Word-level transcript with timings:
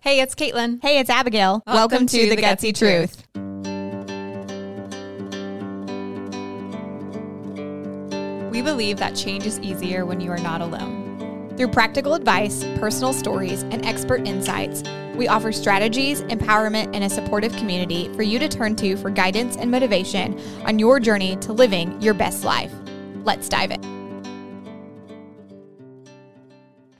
Hey, 0.00 0.20
it's 0.20 0.34
Caitlin. 0.34 0.80
Hey, 0.82 0.98
it's 0.98 1.10
Abigail. 1.10 1.62
Welcome, 1.66 2.06
to, 2.06 2.28
the, 2.28 2.36
Gutsy, 2.36 2.74
Truth. 2.74 3.26
We 8.52 8.62
believe 8.62 8.98
that 8.98 9.16
change 9.16 9.46
is 9.46 9.58
easier 9.60 10.06
when 10.06 10.20
you 10.20 10.30
are 10.30 10.38
not 10.38 10.60
alone. 10.60 11.54
Through 11.56 11.68
practical 11.68 12.14
advice, 12.14 12.62
personal 12.78 13.12
stories, 13.12 13.62
and 13.64 13.84
expert 13.84 14.28
insights, 14.28 14.82
we 15.16 15.26
offer 15.28 15.50
strategies, 15.50 16.22
empowerment, 16.24 16.94
and 16.94 17.02
a 17.02 17.10
supportive 17.10 17.56
community 17.56 18.12
for 18.14 18.22
you 18.22 18.38
to 18.38 18.48
turn 18.48 18.76
to 18.76 18.96
for 18.96 19.10
guidance 19.10 19.56
and 19.56 19.70
motivation 19.70 20.38
on 20.66 20.78
your 20.78 21.00
journey 21.00 21.36
to 21.36 21.52
living 21.52 22.00
your 22.02 22.14
best 22.14 22.44
life. 22.44 22.72
Let's 23.24 23.48
dive 23.48 23.70
in. 23.70 23.95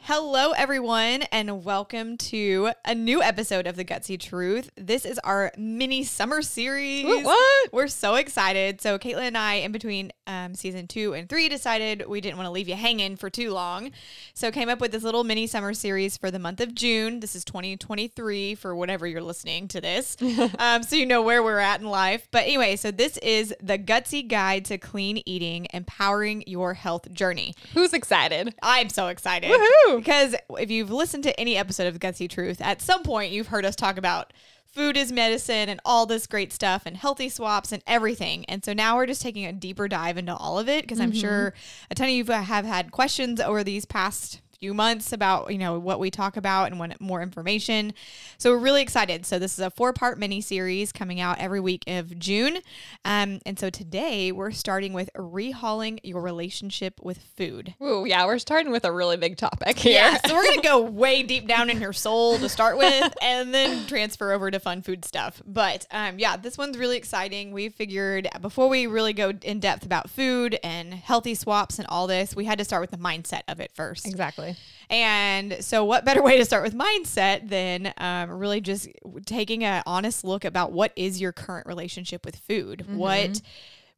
Hello, 0.09 0.52
everyone, 0.52 1.22
and 1.32 1.64
welcome 1.64 2.16
to 2.16 2.70
a 2.84 2.95
new 2.95 3.20
episode 3.20 3.66
of 3.66 3.75
The 3.75 3.85
Gutsy 3.85 4.17
Truth. 4.21 4.71
This 4.76 5.04
is 5.04 5.18
our 5.25 5.50
mini 5.58 6.04
summer 6.04 6.43
series. 6.43 7.25
What? 7.25 7.72
We're 7.72 7.89
so 7.89 8.14
excited. 8.14 8.80
So, 8.80 9.00
Caitlin 9.00 9.27
and 9.27 9.36
I, 9.36 9.54
in 9.54 9.72
between 9.72 10.13
um, 10.29 10.54
season 10.54 10.86
two 10.86 11.13
and 11.13 11.29
three, 11.29 11.49
decided 11.49 12.07
we 12.07 12.21
didn't 12.21 12.36
want 12.36 12.46
to 12.46 12.53
leave 12.53 12.68
you 12.68 12.77
hanging 12.77 13.16
for 13.16 13.29
too 13.29 13.53
long. 13.53 13.90
So, 14.32 14.53
came 14.53 14.68
up 14.68 14.80
with 14.80 14.93
this 14.93 15.03
little 15.03 15.25
mini 15.25 15.49
summer 15.49 15.75
series 15.75 16.16
for 16.16 16.30
the 16.30 16.38
month 16.38 16.61
of 16.61 16.72
June. 16.72 17.18
This 17.18 17.35
is 17.35 17.44
2023 17.44 18.54
for 18.54 18.77
whenever 18.77 19.08
you're 19.08 19.21
listening 19.21 19.66
to 19.66 19.80
this. 19.80 20.16
um, 20.61 20.85
so, 20.85 20.94
you 20.94 21.04
know 21.04 21.22
where 21.22 21.43
we're 21.43 21.58
at 21.58 21.80
in 21.80 21.88
life. 21.88 22.29
But 22.30 22.44
anyway, 22.44 22.77
so 22.77 22.93
this 22.93 23.16
is 23.16 23.52
the 23.61 23.77
Gutsy 23.77 24.27
Guide 24.27 24.66
to 24.66 24.79
Clean 24.79 25.21
Eating, 25.27 25.66
Empowering 25.75 26.44
Your 26.46 26.75
Health 26.75 27.13
Journey. 27.13 27.57
Who's 27.75 27.93
excited? 27.93 28.54
I'm 28.63 28.88
so 28.88 29.08
excited. 29.08 29.50
Woohoo! 29.50 29.96
Because 29.99 30.35
if 30.50 30.71
you've 30.71 30.91
listened 30.91 31.25
to 31.25 31.39
any 31.39 31.57
episode 31.57 31.86
of 31.86 31.99
Gutsy 31.99 32.28
Truth, 32.28 32.61
at 32.61 32.81
some 32.83 33.03
point 33.03 33.33
you've 33.33 33.48
heard 33.48 33.64
us 33.64 33.77
talk 33.77 33.97
about 33.97 34.33
food 34.77 34.97
is 34.97 35.11
medicine 35.11 35.70
and 35.70 35.80
all 35.86 36.05
this 36.05 36.27
great 36.27 36.53
stuff 36.53 36.83
and 36.84 36.98
healthy 36.98 37.30
swaps 37.30 37.72
and 37.72 37.83
everything. 37.86 38.44
And 38.44 38.62
so 38.62 38.75
now 38.75 38.97
we're 38.97 39.06
just 39.06 39.22
taking 39.22 39.47
a 39.47 39.53
deeper 39.53 39.88
dive 39.88 40.19
into 40.19 40.36
all 40.36 40.58
of 40.58 40.69
it 40.69 40.83
because 40.83 41.00
I'm 41.00 41.12
mm-hmm. 41.12 41.20
sure 41.20 41.55
a 41.91 41.94
ton 41.94 42.08
of 42.08 42.12
you 42.12 42.25
have 42.27 42.66
had 42.66 42.92
questions 42.92 43.41
over 43.41 43.64
these 43.64 43.86
past 43.86 44.42
few 44.56 44.74
months 44.74 45.12
about 45.12 45.52
you 45.52 45.58
know 45.58 45.78
what 45.78 45.98
we 46.00 46.10
talk 46.10 46.36
about 46.36 46.70
and 46.70 46.78
want 46.78 46.98
more 47.00 47.22
information 47.22 47.92
so 48.38 48.50
we're 48.50 48.58
really 48.58 48.82
excited 48.82 49.24
so 49.26 49.38
this 49.38 49.52
is 49.54 49.60
a 49.60 49.70
four 49.70 49.92
part 49.92 50.18
mini 50.18 50.40
series 50.40 50.92
coming 50.92 51.20
out 51.20 51.38
every 51.38 51.60
week 51.60 51.84
of 51.86 52.18
june 52.18 52.58
um, 53.04 53.38
and 53.46 53.58
so 53.58 53.70
today 53.70 54.32
we're 54.32 54.50
starting 54.50 54.92
with 54.92 55.10
rehauling 55.16 55.98
your 56.02 56.20
relationship 56.20 56.98
with 57.02 57.18
food 57.36 57.74
Ooh, 57.82 58.04
yeah, 58.06 58.24
we're 58.26 58.38
starting 58.38 58.72
with 58.72 58.84
a 58.84 58.92
really 58.92 59.16
big 59.16 59.36
topic 59.36 59.78
here. 59.78 59.92
yeah, 59.92 60.18
so 60.26 60.34
we're 60.34 60.44
gonna 60.44 60.62
go 60.62 60.80
way 60.91 61.22
deep 61.22 61.46
down 61.46 61.68
in 61.70 61.80
your 61.80 61.92
soul 61.92 62.38
to 62.38 62.48
start 62.48 62.78
with, 62.78 63.14
and 63.22 63.52
then 63.52 63.86
transfer 63.86 64.32
over 64.32 64.50
to 64.50 64.58
fun 64.60 64.82
food 64.82 65.04
stuff. 65.04 65.42
But 65.46 65.86
um, 65.91 66.18
yeah, 66.18 66.36
this 66.36 66.56
one's 66.56 66.78
really 66.78 66.96
exciting. 66.96 67.52
We 67.52 67.68
figured 67.68 68.28
before 68.41 68.68
we 68.68 68.86
really 68.86 69.12
go 69.12 69.32
in 69.42 69.60
depth 69.60 69.84
about 69.84 70.08
food 70.08 70.58
and 70.62 70.94
healthy 70.94 71.34
swaps 71.34 71.78
and 71.78 71.86
all 71.88 72.06
this, 72.06 72.34
we 72.34 72.44
had 72.44 72.58
to 72.58 72.64
start 72.64 72.80
with 72.80 72.91
the 72.91 72.96
mindset 72.98 73.42
of 73.48 73.60
it 73.60 73.72
first. 73.74 74.06
exactly. 74.06 74.45
And 74.91 75.58
so, 75.61 75.84
what 75.84 76.05
better 76.05 76.22
way 76.25 76.39
to 76.39 76.44
start 76.44 76.62
with 76.62 76.75
mindset 76.75 77.48
than 77.48 77.92
um, 77.98 78.30
really 78.30 78.61
just 78.61 78.88
taking 79.25 79.64
an 79.64 79.83
honest 79.86 80.25
look 80.25 80.44
about 80.44 80.72
what 80.72 80.92
is 80.97 81.20
your 81.20 81.33
current 81.33 81.66
relationship 81.66 82.25
with 82.25 82.36
food? 82.36 82.86
What 82.97 83.41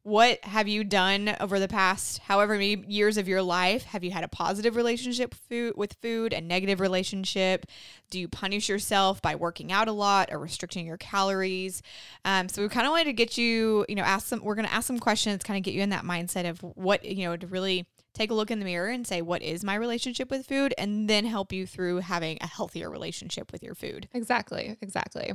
what 0.03 0.43
have 0.45 0.67
you 0.67 0.83
done 0.83 1.35
over 1.39 1.59
the 1.59 1.67
past 1.67 2.19
however 2.19 2.53
many 2.53 2.83
years 2.87 3.17
of 3.17 3.27
your 3.27 3.41
life? 3.41 3.83
Have 3.83 4.03
you 4.03 4.11
had 4.11 4.23
a 4.23 4.29
positive 4.29 4.75
relationship 4.75 5.31
with 5.31 5.39
food, 5.49 5.73
with 5.75 5.93
food, 6.01 6.31
a 6.31 6.39
negative 6.39 6.79
relationship? 6.79 7.65
Do 8.09 8.19
you 8.19 8.27
punish 8.27 8.69
yourself 8.69 9.21
by 9.21 9.35
working 9.35 9.71
out 9.71 9.87
a 9.87 9.91
lot 9.91 10.29
or 10.31 10.39
restricting 10.39 10.85
your 10.85 10.97
calories? 10.97 11.83
Um, 12.23 12.47
so 12.47 12.61
we 12.61 12.69
kind 12.69 12.87
of 12.87 12.91
wanted 12.91 13.05
to 13.05 13.13
get 13.13 13.37
you, 13.37 13.85
you 13.89 13.95
know, 13.95 14.03
ask 14.03 14.27
some. 14.27 14.41
We're 14.41 14.55
going 14.55 14.67
to 14.67 14.73
ask 14.73 14.87
some 14.87 14.99
questions, 14.99 15.43
kind 15.43 15.57
of 15.57 15.63
get 15.63 15.73
you 15.73 15.81
in 15.81 15.89
that 15.89 16.05
mindset 16.05 16.49
of 16.49 16.59
what 16.61 17.03
you 17.03 17.25
know 17.25 17.35
to 17.35 17.45
really 17.45 17.85
take 18.13 18.31
a 18.31 18.33
look 18.33 18.51
in 18.51 18.59
the 18.59 18.65
mirror 18.65 18.89
and 18.89 19.05
say 19.05 19.21
what 19.21 19.41
is 19.41 19.63
my 19.63 19.75
relationship 19.75 20.29
with 20.31 20.45
food, 20.47 20.73
and 20.77 21.09
then 21.09 21.25
help 21.25 21.51
you 21.53 21.65
through 21.65 21.97
having 21.97 22.37
a 22.41 22.47
healthier 22.47 22.89
relationship 22.89 23.51
with 23.51 23.63
your 23.63 23.75
food. 23.75 24.07
Exactly. 24.13 24.77
Exactly. 24.81 25.33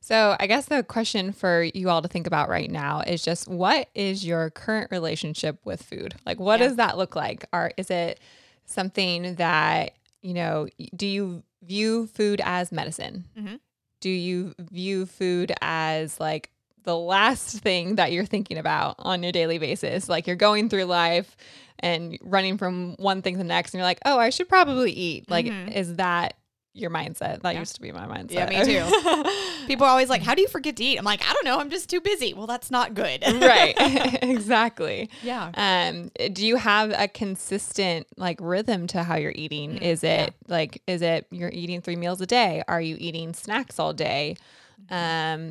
So, 0.00 0.36
I 0.38 0.46
guess 0.46 0.66
the 0.66 0.82
question 0.84 1.32
for 1.32 1.62
you 1.74 1.88
all 1.88 2.00
to 2.02 2.08
think 2.08 2.26
about 2.28 2.48
right 2.48 2.70
now 2.70 3.00
is 3.00 3.24
just 3.24 3.48
what 3.48 3.88
is 3.94 4.24
your 4.24 4.50
current 4.50 4.90
relationship 4.92 5.58
with 5.64 5.82
food? 5.82 6.14
Like, 6.24 6.38
what 6.38 6.60
Yeah. 6.60 6.68
does 6.68 6.76
that 6.76 6.96
look 6.96 7.16
like? 7.16 7.44
Are 7.52 7.72
is 7.76 7.90
it 7.90 8.20
something 8.66 9.34
that 9.36 9.92
you 10.22 10.34
know? 10.34 10.68
Do 10.94 11.06
you 11.06 11.42
view 11.62 12.06
food 12.06 12.40
as 12.44 12.70
medicine? 12.70 13.24
Mhm. 13.36 13.58
Do 14.00 14.10
you 14.10 14.54
view 14.58 15.06
food 15.06 15.52
as 15.60 16.20
like 16.20 16.50
the 16.86 16.96
last 16.96 17.58
thing 17.60 17.96
that 17.96 18.12
you're 18.12 18.24
thinking 18.24 18.56
about 18.56 18.94
on 19.00 19.22
your 19.22 19.32
daily 19.32 19.58
basis? 19.58 20.08
Like 20.08 20.26
you're 20.26 20.36
going 20.36 20.70
through 20.70 20.84
life 20.84 21.36
and 21.80 22.16
running 22.22 22.56
from 22.56 22.94
one 22.96 23.20
thing 23.20 23.34
to 23.34 23.38
the 23.38 23.44
next, 23.44 23.74
and 23.74 23.78
you're 23.80 23.84
like, 23.86 24.00
oh, 24.06 24.18
I 24.18 24.30
should 24.30 24.48
probably 24.48 24.92
eat. 24.92 25.28
Like, 25.30 25.44
Mhm. 25.44 25.70
is 25.76 25.96
that 25.96 26.32
your 26.72 26.90
mindset? 26.90 27.40
That 27.42 27.54
Yeah. 27.54 27.60
used 27.60 27.74
to 27.76 27.80
be 27.82 27.90
my 27.92 28.06
mindset. 28.06 28.32
Yeah, 28.32 28.46
me 28.46 28.64
too. 28.64 29.26
People 29.66 29.86
are 29.86 29.90
always 29.90 30.08
like, 30.10 30.22
"How 30.22 30.34
do 30.34 30.42
you 30.42 30.48
forget 30.48 30.76
to 30.76 30.84
eat?" 30.84 30.98
I'm 30.98 31.04
like, 31.06 31.22
"I 31.28 31.32
don't 31.32 31.44
know. 31.44 31.58
I'm 31.58 31.70
just 31.70 31.88
too 31.90 32.00
busy." 32.02 32.34
Well, 32.34 32.46
that's 32.46 32.70
not 32.70 32.92
good. 32.94 33.22
right. 33.42 33.74
exactly. 34.22 35.10
Yeah. 35.22 35.50
Um, 35.54 36.10
do 36.32 36.46
you 36.46 36.56
have 36.56 36.90
a 36.96 37.08
consistent 37.08 38.06
like 38.16 38.38
rhythm 38.40 38.86
to 38.88 39.02
how 39.02 39.16
you're 39.16 39.32
eating? 39.34 39.72
Mm, 39.76 39.82
Is 39.82 40.02
yeah. 40.02 40.24
it 40.24 40.34
like 40.48 40.82
is 40.86 41.02
it 41.02 41.26
you're 41.30 41.50
eating 41.52 41.80
three 41.80 41.96
meals 41.96 42.20
a 42.20 42.26
day? 42.26 42.62
Are 42.68 42.80
you 42.80 42.96
eating 42.98 43.32
snacks 43.34 43.78
all 43.78 43.92
day? 43.92 44.36
Mm-hmm. 44.90 44.94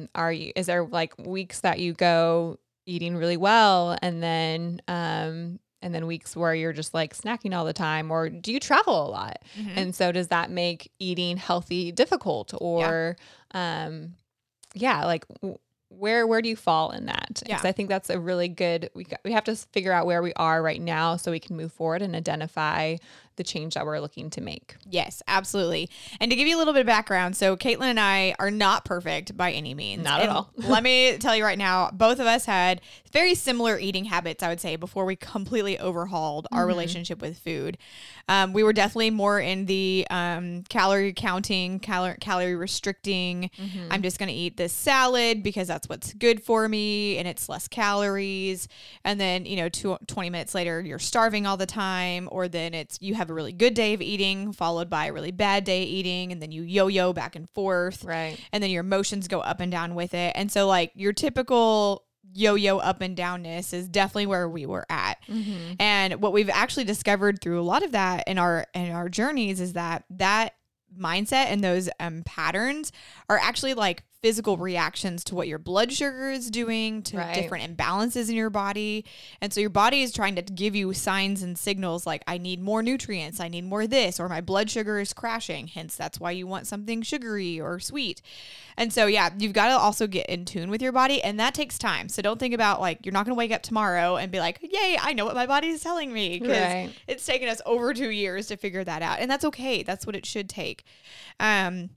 Um, 0.03 0.09
are 0.15 0.31
you 0.31 0.51
is 0.55 0.65
there 0.67 0.85
like 0.85 1.17
weeks 1.17 1.61
that 1.61 1.79
you 1.79 1.93
go 1.93 2.57
eating 2.85 3.15
really 3.15 3.37
well 3.37 3.97
and 4.01 4.21
then 4.21 4.81
um 4.87 5.59
and 5.81 5.93
then 5.93 6.07
weeks 6.07 6.35
where 6.35 6.53
you're 6.55 6.73
just 6.73 6.93
like 6.93 7.15
snacking 7.15 7.55
all 7.55 7.65
the 7.65 7.73
time 7.73 8.11
or 8.11 8.29
do 8.29 8.51
you 8.51 8.59
travel 8.59 9.07
a 9.07 9.09
lot? 9.09 9.39
Mhm. 9.59 9.73
And 9.75 9.95
so 9.95 10.11
does 10.11 10.27
that 10.29 10.49
make 10.51 10.91
eating 10.99 11.37
healthy 11.37 11.91
difficult 11.91 12.53
or 12.59 13.15
um 13.51 14.13
yeah, 14.73 15.05
like 15.05 15.27
w- 15.41 15.57
where 15.89 16.27
where 16.27 16.41
do 16.41 16.49
you 16.49 16.55
fall 16.55 16.91
in 16.91 17.05
that? 17.05 17.41
Yeah. 17.45 17.61
I 17.63 17.71
think 17.71 17.89
that's 17.89 18.09
a 18.09 18.19
really 18.19 18.47
good 18.47 18.89
we 18.93 19.05
we 19.23 19.31
have 19.31 19.43
to 19.45 19.55
figure 19.55 19.91
out 19.91 20.05
where 20.05 20.21
we 20.21 20.33
are 20.33 20.61
right 20.61 20.81
now 20.81 21.15
so 21.17 21.31
we 21.31 21.39
can 21.39 21.55
move 21.55 21.71
forward 21.71 22.01
and 22.01 22.15
identify 22.15 22.97
the 23.35 23.43
change 23.43 23.73
that 23.75 23.85
we're 23.85 23.99
looking 23.99 24.29
to 24.31 24.41
make. 24.41 24.75
Yes, 24.89 25.21
absolutely. 25.27 25.89
And 26.19 26.29
to 26.31 26.35
give 26.35 26.47
you 26.47 26.55
a 26.55 26.59
little 26.59 26.73
bit 26.73 26.81
of 26.81 26.85
background, 26.87 27.35
so 27.35 27.55
Caitlin 27.55 27.81
and 27.89 27.99
I 27.99 28.35
are 28.39 28.51
not 28.51 28.85
perfect 28.85 29.35
by 29.37 29.51
any 29.51 29.73
means. 29.73 30.03
Not 30.03 30.19
at 30.21 30.27
And 30.29 30.37
all. 30.37 30.49
let 30.57 30.83
me 30.83 31.17
tell 31.19 31.35
you 31.35 31.43
right 31.43 31.57
now, 31.57 31.89
both 31.91 32.19
of 32.19 32.25
us 32.27 32.45
had 32.45 32.81
very 33.11 33.35
similar 33.35 33.79
eating 33.79 34.05
habits, 34.05 34.43
I 34.43 34.49
would 34.49 34.59
say, 34.59 34.75
before 34.75 35.05
we 35.05 35.15
completely 35.15 35.79
overhauled 35.79 36.45
Mm-hmm. 36.45 36.55
our 36.57 36.67
relationship 36.67 37.21
with 37.21 37.37
food. 37.39 37.77
Um, 38.27 38.51
we 38.53 38.63
were 38.63 38.73
definitely 38.73 39.11
more 39.11 39.39
in 39.39 39.65
the 39.67 40.05
um, 40.09 40.63
calorie 40.69 41.13
counting, 41.13 41.79
calorie 41.79 42.17
calorie 42.19 42.55
restricting. 42.55 43.51
Mm-hmm. 43.57 43.87
I'm 43.91 44.01
just 44.01 44.17
going 44.19 44.29
to 44.29 44.35
eat 44.35 44.57
this 44.57 44.73
salad 44.73 45.43
because 45.43 45.67
that's 45.67 45.87
what's 45.87 46.13
good 46.13 46.41
for 46.43 46.67
me 46.67 47.17
and 47.17 47.27
it's 47.27 47.47
less 47.47 47.67
calories. 47.67 48.67
And 49.03 49.19
then, 49.19 49.45
you 49.45 49.55
know, 49.55 49.69
two, 49.69 49.97
20 50.07 50.29
minutes 50.29 50.53
later, 50.55 50.81
you're 50.81 50.99
starving 50.99 51.45
all 51.45 51.57
the 51.57 51.65
time. 51.65 52.27
Or 52.31 52.47
then 52.47 52.73
it's 52.73 52.97
you 53.01 53.13
have 53.15 53.24
a 53.29 53.33
really 53.33 53.51
good 53.51 53.73
day 53.73 53.93
of 53.93 54.01
eating 54.01 54.53
followed 54.53 54.89
by 54.89 55.07
a 55.07 55.13
really 55.13 55.31
bad 55.31 55.63
day 55.63 55.83
eating. 55.83 56.31
And 56.31 56.41
then 56.41 56.51
you 56.51 56.63
yo 56.63 56.87
yo 56.87 57.13
back 57.13 57.35
and 57.35 57.49
forth. 57.49 58.03
Right. 58.03 58.39
And 58.51 58.61
then 58.63 58.69
your 58.69 58.81
emotions 58.81 59.27
go 59.27 59.41
up 59.41 59.59
and 59.59 59.71
down 59.71 59.95
with 59.95 60.13
it. 60.13 60.33
And 60.35 60.51
so, 60.51 60.67
like, 60.67 60.91
your 60.95 61.13
typical 61.13 62.03
yo 62.33 62.55
yo 62.55 62.77
up 62.79 63.01
and 63.01 63.15
downness 63.15 63.73
is 63.73 63.87
definitely 63.87 64.25
where 64.25 64.49
we 64.49 64.65
were 64.65 64.85
at. 64.89 65.17
And 65.79 66.15
what 66.21 66.33
we've 66.33 66.49
actually 66.49 66.83
discovered 66.83 67.41
through 67.41 67.61
a 67.61 67.63
lot 67.63 67.83
of 67.83 67.93
that 67.93 68.27
in 68.27 68.37
our 68.37 68.65
in 68.73 68.91
our 68.91 69.09
journeys 69.09 69.61
is 69.61 69.73
that 69.73 70.03
that 70.11 70.55
mindset 70.99 71.47
and 71.47 71.63
those 71.63 71.89
um, 71.99 72.23
patterns 72.25 72.91
are 73.29 73.37
actually 73.37 73.73
like 73.73 74.03
physical 74.25 74.57
reactions 74.57 75.23
to 75.23 75.35
what 75.35 75.47
your 75.47 75.59
blood 75.59 75.93
sugar 75.93 76.31
is 76.31 76.49
doing 76.49 77.03
to 77.03 77.15
Right. 77.17 77.35
different 77.35 77.77
imbalances 77.77 78.27
in 78.27 78.33
your 78.35 78.49
body. 78.49 79.05
And 79.39 79.53
so 79.53 79.61
your 79.61 79.69
body 79.69 80.01
is 80.01 80.11
trying 80.11 80.33
to 80.37 80.41
give 80.41 80.75
you 80.75 80.93
signs 80.93 81.43
and 81.43 81.55
signals 81.55 82.07
like 82.07 82.23
i 82.25 82.39
need 82.39 82.59
more 82.59 82.81
nutrients. 82.81 83.39
I 83.39 83.49
need 83.49 83.65
more 83.65 83.85
this 83.85 84.19
or 84.19 84.27
my 84.27 84.41
blood 84.41 84.71
sugar 84.71 84.99
is 84.99 85.13
crashing 85.13 85.67
hence 85.67 85.95
that's 85.95 86.19
why 86.19 86.31
you 86.31 86.47
want 86.47 86.65
something 86.65 87.03
sugary 87.03 87.61
or 87.61 87.79
sweet. 87.79 88.23
And 88.77 88.91
so 88.91 89.05
yeah 89.05 89.29
you've 89.37 89.53
got 89.53 89.67
to 89.67 89.73
also 89.77 90.07
get 90.07 90.25
in 90.25 90.43
tune 90.45 90.71
with 90.71 90.81
your 90.81 90.91
body 90.91 91.21
and 91.21 91.39
that 91.39 91.53
takes 91.53 91.77
time. 91.77 92.09
So 92.09 92.23
don't 92.23 92.39
think 92.39 92.55
about 92.55 92.81
like 92.81 93.05
you're 93.05 93.13
not 93.13 93.25
going 93.25 93.35
to 93.35 93.37
wake 93.37 93.51
up 93.51 93.61
tomorrow 93.61 94.15
and 94.15 94.31
be 94.31 94.39
like 94.39 94.57
yay 94.63 94.97
i 94.99 95.13
know 95.13 95.25
what 95.25 95.35
my 95.35 95.45
body 95.45 95.67
is 95.67 95.81
telling 95.81 96.11
me 96.11 96.39
because 96.39 96.73
Right. 96.73 96.89
it's 97.07 97.23
taken 97.27 97.47
us 97.47 97.61
over 97.63 97.93
two 97.93 98.09
years 98.09 98.47
to 98.47 98.57
figure 98.57 98.83
that 98.83 99.03
out 99.03 99.19
and 99.19 99.29
that's 99.29 99.45
okay. 99.45 99.83
That's 99.83 100.07
what 100.07 100.15
it 100.15 100.25
should 100.25 100.49
take. 100.49 100.83
Um 101.39 101.91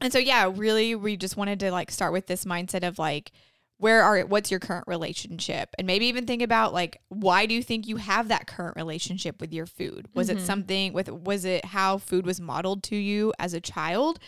and 0.00 0.12
so 0.12 0.18
yeah 0.18 0.50
really 0.54 0.94
we 0.94 1.16
just 1.16 1.36
wanted 1.36 1.60
to 1.60 1.70
like 1.70 1.90
start 1.90 2.12
with 2.12 2.26
this 2.26 2.44
mindset 2.44 2.86
of 2.86 2.98
like 2.98 3.32
where 3.78 4.02
are 4.02 4.20
what's 4.22 4.50
your 4.50 4.58
current 4.58 4.86
relationship? 4.86 5.74
And 5.76 5.86
maybe 5.86 6.06
even 6.06 6.26
think 6.26 6.40
about 6.40 6.72
like 6.72 6.98
why 7.08 7.44
do 7.44 7.52
you 7.54 7.62
think 7.62 7.86
you 7.86 7.96
have 7.96 8.28
that 8.28 8.46
current 8.46 8.74
relationship 8.74 9.38
with 9.38 9.52
your 9.52 9.66
food? 9.66 10.08
Was 10.14 10.28
Mm-hmm. 10.28 10.38
it 10.38 10.40
something 10.46 10.92
with 10.94 11.10
was 11.10 11.44
it 11.44 11.64
how 11.66 11.98
food 11.98 12.24
was 12.24 12.40
modeled 12.40 12.82
to 12.84 12.96
you 12.96 13.34
as 13.38 13.52
a 13.52 13.60
child? 13.60 14.18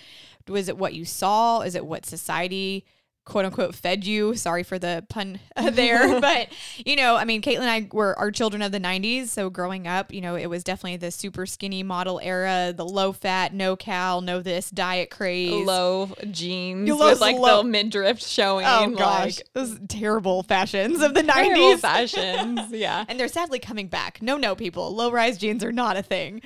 Was 0.47 0.69
it 0.69 0.76
what 0.76 0.93
you 0.93 1.06
saw? 1.06 1.61
Is 1.62 1.75
it 1.75 1.87
what 1.87 2.05
society 2.05 2.85
quote 3.29 3.45
unquote 3.45 3.75
fed 3.75 4.05
you 4.07 4.35
sorry 4.35 4.63
for 4.63 4.79
the 4.79 5.05
pun 5.11 5.39
uh, 5.55 5.69
there 5.83 6.19
but 6.21 6.49
you 6.85 6.97
know 6.97 7.15
i 7.15 7.25
mean 7.25 7.43
caitlin 7.43 7.59
and 7.61 7.71
i 7.71 7.87
were 7.93 8.19
our 8.19 8.31
children 8.31 8.63
of 8.63 8.73
the 8.73 8.81
90s 8.81 9.27
so 9.29 9.51
growing 9.51 9.87
up 9.87 10.13
you 10.15 10.21
know 10.23 10.35
it 10.35 10.47
was 10.47 10.65
definitely 10.65 10.97
the 10.97 11.11
super 11.11 11.45
skinny 11.45 11.83
model 11.83 12.19
era 12.23 12.73
the 12.75 12.85
low 12.87 13.13
fat 13.13 13.53
no 13.53 13.77
cal 13.77 14.23
no 14.23 14.41
this 14.41 14.71
diet 14.71 15.11
craze 15.11 15.67
Low 15.67 16.09
jeans 16.31 16.89
Low- 16.89 17.11
with 17.11 17.21
like 17.21 17.37
low- 17.37 17.63
the 17.63 17.69
midriff 17.69 18.21
showing. 18.21 18.65
Oh 18.67 18.89
gosh, 18.97 19.37
like, 19.39 19.49
those 19.53 19.79
terrible 19.89 20.43
fashions 20.43 21.03
of 21.03 21.13
the 21.15 21.23
terrible 21.23 21.51
nineties. 21.75 21.81
fashions. 21.81 22.61
Yeah. 22.73 23.05
and 23.09 23.21
they're 23.21 23.29
sadly 23.29 23.59
coming 23.59 23.89
back. 23.89 24.23
No, 24.23 24.37
no, 24.39 24.55
people, 24.55 24.95
low 24.95 25.11
rise 25.11 25.37
jeans 25.37 25.63
are 25.63 25.73
not 25.73 25.97
a 25.97 26.03
thing. 26.03 26.41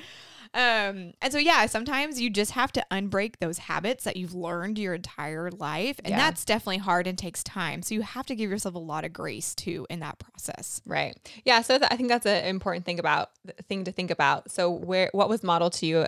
Um, 0.53 1.13
and 1.21 1.31
so 1.31 1.37
yeah, 1.39 1.65
sometimes 1.65 2.21
you 2.21 2.29
just 2.29 2.51
have 2.51 2.71
to 2.73 2.85
unbreak 2.91 3.37
those 3.39 3.57
habits 3.57 4.03
that 4.03 4.17
you've 4.17 4.35
learned 4.35 4.77
your 4.77 4.93
entire 4.93 5.49
life, 5.49 5.99
and 6.03 6.11
Yeah. 6.11 6.17
that's 6.17 6.45
definitely 6.45 6.77
hard 6.77 7.07
and 7.07 7.17
takes 7.17 7.43
time. 7.43 7.81
So 7.81 7.95
you 7.95 8.01
have 8.01 8.25
to 8.27 8.35
give 8.35 8.49
yourself 8.51 8.75
a 8.75 8.79
lot 8.79 9.03
of 9.03 9.13
grace 9.13 9.55
too 9.55 9.87
in 9.89 9.99
that 10.01 10.19
process. 10.19 10.81
Right. 10.85 11.17
Yeah. 11.43 11.61
So 11.63 11.79
th- 11.79 11.89
I 11.91 11.95
think 11.97 12.09
that's 12.09 12.25
an 12.27 12.45
important 12.45 12.85
thing 12.85 12.99
about 12.99 13.31
thing 13.67 13.83
to 13.85 13.91
think 13.91 14.11
about. 14.11 14.51
So 14.51 14.69
where 14.71 15.09
what 15.13 15.27
was 15.29 15.43
modeled 15.43 15.73
to 15.73 15.85
you 15.87 16.05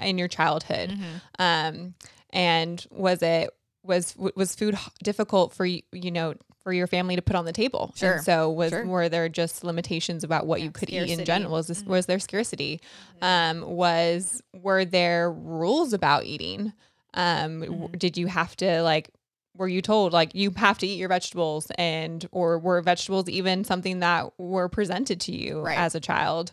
in 0.00 0.16
your 0.18 0.28
childhood, 0.28 0.90
Mm-hmm. 0.90 1.16
um, 1.38 1.94
and 2.30 2.86
was 2.90 3.22
it 3.22 3.50
was 3.82 4.16
was 4.16 4.54
food 4.54 4.76
difficult 5.02 5.52
for 5.54 5.66
you? 5.66 5.82
You 5.92 6.10
know. 6.10 6.34
For 6.66 6.72
your 6.72 6.88
family 6.88 7.14
to 7.14 7.22
put 7.22 7.36
on 7.36 7.44
the 7.44 7.52
table, 7.52 7.94
And 8.02 8.20
so, 8.20 8.50
was 8.50 8.70
Sure. 8.70 8.84
were 8.84 9.08
there 9.08 9.28
just 9.28 9.62
limitations 9.62 10.24
about 10.24 10.48
what 10.48 10.60
you 10.62 10.72
could 10.72 10.90
eat 10.90 11.10
in 11.10 11.24
general? 11.24 11.52
Was 11.52 11.68
this, 11.68 11.84
was 11.84 12.06
there 12.06 12.18
scarcity? 12.18 12.80
Mm-hmm. 13.22 13.24
Um, 13.62 13.70
was 13.70 14.42
were 14.52 14.84
there 14.84 15.30
rules 15.30 15.92
about 15.92 16.24
eating? 16.24 16.72
Um, 17.14 17.62
Mm-hmm. 17.62 17.96
did 17.98 18.18
you 18.18 18.26
have 18.26 18.56
to 18.56 18.82
like 18.82 19.10
were 19.56 19.68
you 19.68 19.80
told 19.80 20.12
like 20.12 20.34
you 20.34 20.50
have 20.56 20.76
to 20.78 20.88
eat 20.88 20.96
your 20.98 21.08
vegetables 21.08 21.70
and 21.78 22.28
or 22.32 22.58
were 22.58 22.82
vegetables 22.82 23.28
even 23.28 23.62
something 23.62 24.00
that 24.00 24.36
were 24.36 24.68
presented 24.68 25.20
to 25.20 25.32
you 25.32 25.60
Right. 25.60 25.78
as 25.78 25.94
a 25.94 26.00
child 26.00 26.50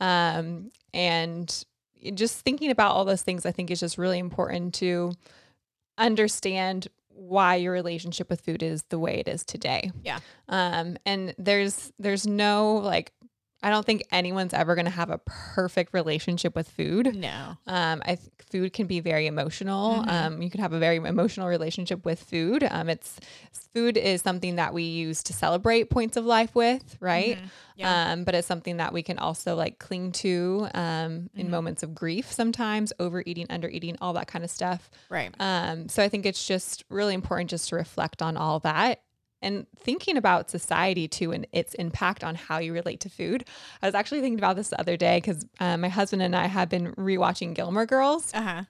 um 0.00 0.70
and 0.94 1.64
just 2.14 2.38
thinking 2.40 2.70
about 2.70 2.92
all 2.92 3.04
those 3.04 3.20
things 3.22 3.44
i 3.44 3.50
think 3.52 3.70
is 3.72 3.80
just 3.80 3.98
really 3.98 4.18
important 4.18 4.72
to 4.74 5.12
understand 5.98 6.88
why 7.16 7.56
your 7.56 7.72
relationship 7.72 8.28
with 8.28 8.40
food 8.42 8.62
is 8.62 8.82
the 8.90 8.98
way 8.98 9.18
it 9.18 9.26
is 9.26 9.44
today 9.44 9.90
Yeah. 10.04 10.20
um 10.48 10.96
and 11.06 11.34
there's 11.38 11.92
there's 11.98 12.26
no 12.26 12.74
like 12.76 13.12
i 13.66 13.70
don't 13.70 13.84
think 13.84 14.00
anyone's 14.12 14.54
ever 14.54 14.74
going 14.78 14.84
to 14.84 14.90
have 15.02 15.10
a 15.10 15.18
perfect 15.26 15.92
relationship 15.92 16.54
with 16.54 16.68
food 16.70 17.14
No. 17.16 17.56
um, 17.66 18.00
I 18.04 18.14
think 18.16 18.32
food 18.52 18.72
can 18.72 18.86
be 18.86 19.00
very 19.00 19.26
emotional. 19.26 19.96
Mm-hmm. 19.96 20.08
Um, 20.08 20.42
you 20.42 20.50
can 20.50 20.60
have 20.60 20.72
a 20.72 20.78
very 20.78 20.96
emotional 20.96 21.48
relationship 21.48 22.04
with 22.04 22.22
food. 22.22 22.62
Um, 22.70 22.88
it's 22.88 23.18
food 23.74 23.96
is 23.96 24.22
something 24.22 24.54
that 24.56 24.72
we 24.72 24.84
use 24.84 25.24
to 25.24 25.32
celebrate 25.32 25.90
points 25.90 26.16
of 26.16 26.24
life 26.24 26.54
with, 26.54 26.96
right? 27.00 27.36
Mm-hmm. 27.38 27.46
Yeah. 27.74 28.12
Um, 28.12 28.24
but 28.24 28.36
it's 28.36 28.46
something 28.46 28.76
that 28.76 28.92
we 28.92 29.02
can 29.02 29.18
also 29.18 29.56
like 29.56 29.80
cling 29.80 30.12
to 30.24 30.68
um, 30.74 30.84
Mm-hmm. 31.16 31.40
in 31.40 31.50
moments 31.50 31.82
of 31.82 31.94
grief 31.94 32.32
sometimes, 32.32 32.92
overeating, 33.00 33.46
undereating, 33.48 33.96
all 34.00 34.12
that 34.14 34.28
kind 34.28 34.44
of 34.44 34.50
stuff. 34.50 34.90
Right. 35.10 35.34
Um, 35.40 35.88
so 35.88 36.02
I 36.02 36.08
think 36.08 36.24
it's 36.24 36.46
just 36.46 36.84
really 36.88 37.14
important 37.14 37.50
just 37.50 37.68
to 37.70 37.76
reflect 37.76 38.22
on 38.22 38.36
all 38.36 38.60
that 38.60 39.02
and 39.42 39.66
thinking 39.78 40.16
about 40.16 40.50
society 40.50 41.06
too 41.08 41.32
and 41.32 41.46
its 41.52 41.74
impact 41.74 42.24
on 42.24 42.34
how 42.34 42.58
you 42.58 42.72
relate 42.72 43.00
to 43.00 43.08
food. 43.10 43.44
I 43.82 43.86
was 43.86 43.94
actually 43.94 44.20
thinking 44.20 44.38
about 44.38 44.56
this 44.56 44.68
the 44.68 44.80
other 44.80 44.96
day 44.96 45.18
because 45.18 45.44
uh, 45.60 45.76
my 45.76 45.88
husband 45.88 46.22
and 46.22 46.34
I 46.34 46.46
have 46.46 46.68
been 46.68 46.92
rewatching 46.94 47.54
Gilmore 47.54 47.86
Girls. 47.86 48.32
Uh 48.34 48.40
huh. 48.42 48.62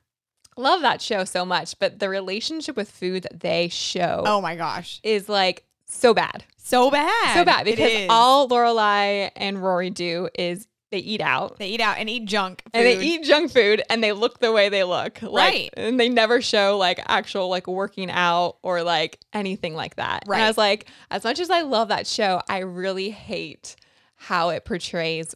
Love 0.56 0.80
that 0.80 1.02
show 1.02 1.24
so 1.24 1.44
much, 1.44 1.78
but 1.78 1.98
the 1.98 2.08
relationship 2.08 2.76
with 2.76 2.90
food 2.90 3.22
that 3.24 3.40
they 3.40 3.68
show 3.68 4.22
Oh 4.26 4.40
my 4.40 4.56
gosh, 4.56 5.00
is 5.02 5.28
like 5.28 5.64
so 5.86 6.14
bad, 6.14 6.44
so 6.56 6.90
bad. 6.90 7.34
so 7.34 7.44
bad 7.44 7.64
because 7.64 8.06
all 8.10 8.48
Lorelai 8.48 9.30
and 9.36 9.62
Rory 9.62 9.90
do 9.90 10.28
is 10.36 10.66
they 10.90 10.98
eat 10.98 11.20
out. 11.20 11.58
they 11.58 11.68
eat 11.68 11.80
out 11.80 11.98
and 11.98 12.08
eat 12.08 12.26
junk 12.26 12.62
food. 12.64 12.70
And 12.74 12.86
they 12.86 13.04
eat 13.04 13.24
junk 13.24 13.50
food 13.50 13.82
and 13.90 14.02
they 14.02 14.12
look 14.12 14.38
the 14.38 14.52
way 14.52 14.68
they 14.68 14.84
look. 14.84 15.20
Like, 15.20 15.32
Right. 15.52 15.70
And 15.76 15.98
they 15.98 16.08
never 16.08 16.40
show 16.40 16.76
like 16.78 17.00
actual 17.06 17.48
like 17.48 17.66
working 17.66 18.10
out 18.10 18.58
or 18.62 18.82
like 18.82 19.18
anything 19.32 19.74
like 19.74 19.96
that. 19.96 20.22
And 20.22 20.30
Right. 20.30 20.42
I 20.42 20.46
was 20.46 20.56
like, 20.58 20.86
as 21.10 21.24
much 21.24 21.40
as 21.40 21.50
I 21.50 21.62
love 21.62 21.88
that 21.88 22.06
show, 22.06 22.40
I 22.48 22.58
really 22.58 23.10
hate 23.10 23.74
how 24.14 24.50
it 24.50 24.64
portrays 24.64 25.34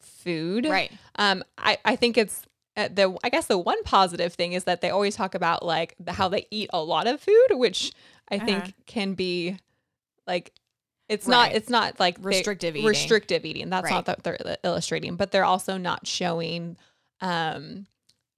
food. 0.00 0.66
Right. 0.66 0.90
Um, 1.16 1.44
I, 1.56 1.78
I 1.84 1.96
think 1.96 2.18
it's 2.18 2.42
uh, 2.76 2.88
the 2.92 3.16
I 3.24 3.28
guess 3.30 3.46
the 3.46 3.58
one 3.58 3.82
positive 3.84 4.34
thing 4.34 4.52
is 4.52 4.64
that 4.64 4.80
they 4.80 4.90
always 4.90 5.16
talk 5.16 5.34
about 5.34 5.64
like 5.64 5.94
the, 5.98 6.12
how 6.12 6.28
they 6.28 6.46
eat 6.50 6.70
a 6.72 6.82
lot 6.82 7.06
of 7.06 7.20
food, 7.20 7.46
which 7.52 7.92
I 8.30 8.38
think 8.38 8.58
Uh-huh. 8.64 8.72
can 8.86 9.14
be 9.14 9.58
like 10.26 10.52
it's 11.08 11.26
Right. 11.26 11.34
not 11.48 11.52
it's 11.52 11.70
not 11.70 11.98
like 12.00 12.16
Restrictive 12.20 12.76
eating. 12.76 12.86
restrictive 12.88 13.44
eating. 13.44 13.70
That's 13.70 13.84
Right. 13.84 13.94
not 13.94 14.04
that 14.06 14.22
they're 14.24 14.38
illustrating, 14.62 15.16
but 15.16 15.30
they're 15.32 15.44
also 15.44 15.76
not 15.78 16.06
showing 16.06 16.76
um 17.20 17.86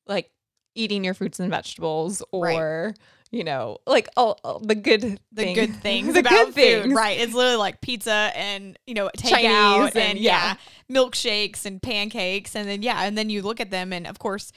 like 0.06 0.31
eating 0.75 1.05
your 1.05 1.14
fruits 1.14 1.40
and 1.40 1.50
vegetables 1.50 2.22
Right. 2.32 2.55
or 2.56 2.94
you 3.32 3.44
know 3.44 3.78
like 3.87 4.08
all, 4.17 4.40
all 4.43 4.58
the 4.61 4.75
good 4.75 5.02
the 5.32 5.43
thing- 5.43 5.55
good 5.55 5.76
things 5.82 6.14
the 6.14 6.20
about 6.20 6.31
good 6.31 6.46
food, 6.46 6.55
things. 6.55 6.94
right? 6.94 7.19
It's 7.20 7.34
literally 7.34 7.56
like 7.58 7.81
pizza 7.81 8.31
and 8.34 8.78
you 8.87 8.94
know 8.94 9.11
takeout 9.17 9.88
and, 9.88 9.96
and- 9.96 10.19
yeah. 10.19 10.55
yeah. 10.88 10.94
milkshakes 10.96 11.67
and 11.67 11.81
pancakes, 11.82 12.55
and 12.56 12.69
then 12.69 12.82
yeah, 12.82 13.02
and 13.05 13.17
then 13.19 13.31
you 13.31 13.43
look 13.43 13.61
at 13.61 13.70
them, 13.70 13.93
and 13.93 14.06
of 14.06 14.19
course, 14.19 14.52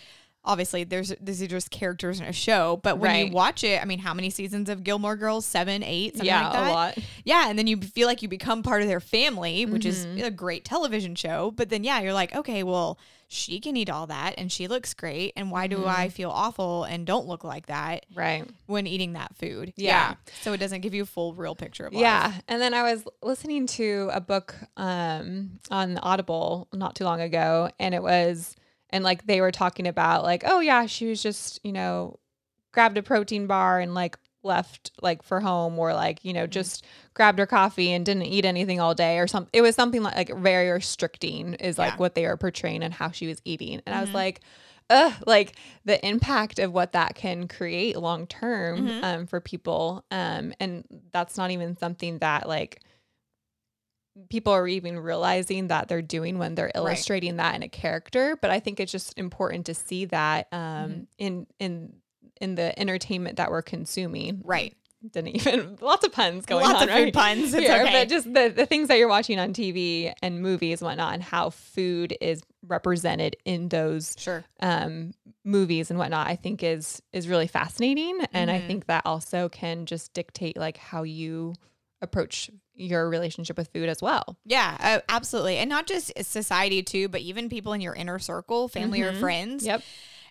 obviously, 0.46 0.84
there's 0.84 1.14
these 1.22 1.42
are 1.42 1.48
just 1.48 1.72
characters 1.72 2.20
in 2.20 2.26
a 2.26 2.34
show, 2.34 2.80
but 2.84 3.00
when 3.00 3.28
you 3.28 3.32
watch 3.34 3.64
it, 3.64 3.82
I 3.82 3.86
mean, 3.86 4.00
how 4.00 4.14
many 4.14 4.30
seasons 4.30 4.70
of 4.70 4.84
Gilmore 4.84 5.16
Girls? 5.16 5.46
Seven, 5.46 5.84
eight, 5.84 6.14
something 6.14 6.26
yeah 6.26 6.44
like 6.44 6.54
that. 6.54 6.70
a 6.70 6.74
lot 6.74 6.98
Yeah, 7.24 7.50
and 7.50 7.58
then 7.58 7.68
you 7.68 7.78
feel 7.78 8.08
like 8.08 8.22
you 8.22 8.28
become 8.28 8.64
part 8.64 8.82
of 8.82 8.88
their 8.88 9.00
family, 9.00 9.66
which 9.66 9.84
Mm-hmm. 9.86 10.18
is 10.20 10.26
a 10.28 10.32
great 10.32 10.66
television 10.66 11.16
show. 11.16 11.52
But 11.52 11.70
then, 11.70 11.84
yeah, 11.84 12.00
you're 12.02 12.14
like, 12.14 12.36
okay, 12.36 12.64
well, 12.64 12.98
she 13.28 13.60
can 13.60 13.76
eat 13.76 13.90
all 13.90 14.06
that, 14.08 14.36
and 14.38 14.52
she 14.52 14.68
looks 14.68 14.94
great, 14.94 15.34
and 15.36 15.50
why 15.50 15.68
do 15.68 15.78
Mm-hmm. 15.78 15.90
I 15.90 16.10
feel 16.10 16.30
awful 16.30 16.84
and 16.84 17.06
don't 17.08 17.26
look 17.28 17.44
like 17.44 17.66
that 17.68 18.06
right 18.14 18.46
when 18.68 18.86
eating 18.86 19.14
that 19.14 19.36
food? 19.36 19.74
Yeah. 19.76 20.16
so 20.42 20.54
it 20.54 20.58
doesn't 20.60 20.82
give 20.82 20.94
you 20.94 21.04
a 21.04 21.06
full, 21.08 21.34
real 21.34 21.56
picture 21.56 21.86
of 21.88 21.94
life. 21.94 22.02
Yeah. 22.02 22.32
And 22.48 22.62
then 22.62 22.74
I 22.76 22.84
was 22.84 23.04
listening 23.24 23.66
to 23.68 24.10
a 24.14 24.22
book 24.22 24.56
um, 24.78 25.60
on 25.72 25.98
Audible 26.00 26.68
not 26.74 26.96
too 26.96 27.06
long 27.06 27.22
ago, 27.22 27.70
and 27.80 27.96
it 27.96 28.04
was, 28.04 28.56
and 28.94 29.04
like 29.04 29.26
they 29.28 29.42
were 29.42 29.52
talking 29.52 29.88
about, 29.88 30.24
like, 30.24 30.44
oh, 30.46 30.62
yeah, 30.62 30.86
she 30.86 31.08
was 31.08 31.22
just, 31.22 31.60
you 31.66 31.74
know, 31.74 32.20
grabbed 32.72 32.98
a 32.98 33.04
protein 33.04 33.46
bar 33.48 33.80
and 33.82 33.94
like 33.94 34.18
left 34.44 34.92
like 35.02 35.24
for 35.24 35.40
home 35.40 35.78
or 35.80 35.94
like, 35.94 36.24
you 36.24 36.34
know, 36.34 36.46
just 36.48 36.86
grabbed 37.14 37.40
her 37.40 37.46
coffee 37.46 37.92
and 37.94 38.06
didn't 38.06 38.24
eat 38.24 38.46
anything 38.46 38.80
all 38.80 38.94
day 38.94 39.20
or 39.20 39.28
something. 39.28 39.50
It 39.54 39.62
was 39.62 39.76
something 39.76 40.04
like, 40.04 40.16
like 40.16 40.36
very 40.38 40.70
restricting, 40.70 41.54
is 41.56 41.78
like 41.78 41.94
Yeah. 41.94 41.98
what 41.98 42.16
they 42.16 42.26
were 42.28 42.38
portraying 42.38 42.84
and 42.84 42.94
how 42.94 43.12
she 43.12 43.28
was 43.28 43.42
eating. 43.46 43.82
And 43.86 43.96
I 43.96 44.02
was 44.02 44.14
like, 44.14 44.42
Ugh, 44.90 45.14
like 45.26 45.56
the 45.86 46.06
impact 46.06 46.60
of 46.60 46.74
what 46.74 46.92
that 46.92 47.16
can 47.16 47.48
create 47.48 47.96
long 47.98 48.28
term 48.28 48.88
Mhm. 48.90 49.04
um, 49.04 49.26
for 49.28 49.40
people. 49.40 50.04
Um, 50.12 50.54
and 50.60 50.84
that's 51.14 51.38
not 51.38 51.52
even 51.52 51.78
something 51.78 52.20
that 52.20 52.48
like 52.48 52.82
people 54.30 54.54
are 54.54 54.68
even 54.68 55.00
realizing 55.00 55.68
that 55.68 55.88
they're 55.88 56.02
doing 56.02 56.38
when 56.38 56.56
they're 56.56 56.72
illustrating 56.76 57.38
that 57.38 57.56
in 57.56 57.64
a 57.64 57.70
character. 57.70 58.38
But 58.42 58.52
I 58.52 58.60
think 58.60 58.80
it's 58.80 58.92
just 58.92 59.18
important 59.18 59.66
to 59.68 59.74
see 59.74 60.06
that 60.06 60.48
um, 60.52 60.60
Mhm. 60.60 61.08
in 61.18 61.48
in 61.60 61.94
in 62.42 62.56
the 62.56 62.78
entertainment 62.80 63.38
that 63.38 63.52
we're 63.52 63.62
consuming. 63.62 64.42
Right. 64.44 64.76
Didn't 65.12 65.36
even 65.36 65.78
lots 65.82 66.06
of 66.06 66.12
puns 66.14 66.46
going 66.46 66.66
Lots 66.66 66.82
on, 66.82 66.90
of 66.90 66.96
food 66.96 67.04
right? 67.04 67.14
puns. 67.14 67.54
It's 67.54 67.68
Here, 67.68 67.82
okay. 67.84 67.92
But 68.04 68.10
just 68.10 68.34
the, 68.34 68.52
the 68.56 68.66
things 68.66 68.88
that 68.88 68.98
you're 68.98 69.10
watching 69.10 69.38
on 69.38 69.52
TV 69.54 70.14
and 70.22 70.42
movies 70.42 70.82
and 70.82 70.88
whatnot, 70.88 71.14
and 71.14 71.22
how 71.24 71.50
food 71.50 72.16
is 72.22 72.42
represented 72.66 73.36
in 73.46 73.68
those 73.70 74.16
Sure. 74.18 74.46
um, 74.62 75.14
movies 75.44 75.90
and 75.90 76.00
whatnot, 76.00 76.28
I 76.28 76.36
think 76.38 76.64
is 76.64 77.02
is 77.12 77.28
really 77.28 77.48
fascinating, 77.48 78.22
and 78.32 78.50
I 78.50 78.62
Mhm. 78.62 78.68
think 78.68 78.86
that 78.88 79.06
also 79.06 79.50
can 79.50 79.86
just 79.86 80.14
dictate 80.14 80.56
like 80.58 80.78
how 80.78 81.04
you 81.04 81.56
approach 82.02 82.50
your 82.76 83.10
relationship 83.10 83.58
with 83.58 83.70
food 83.74 83.90
as 83.90 84.02
well. 84.02 84.38
Yeah, 84.46 84.78
uh, 84.80 85.00
absolutely. 85.10 85.58
And 85.58 85.70
not 85.70 85.88
just 85.88 86.12
society 86.24 86.82
too, 86.84 87.08
but 87.08 87.22
even 87.22 87.50
people 87.50 87.74
in 87.74 87.82
your 87.82 87.94
inner 87.94 88.20
circle, 88.20 88.68
family 88.68 89.02
or 89.02 89.14
Mhm. 89.14 89.20
friends. 89.20 89.66
Yep. 89.66 89.82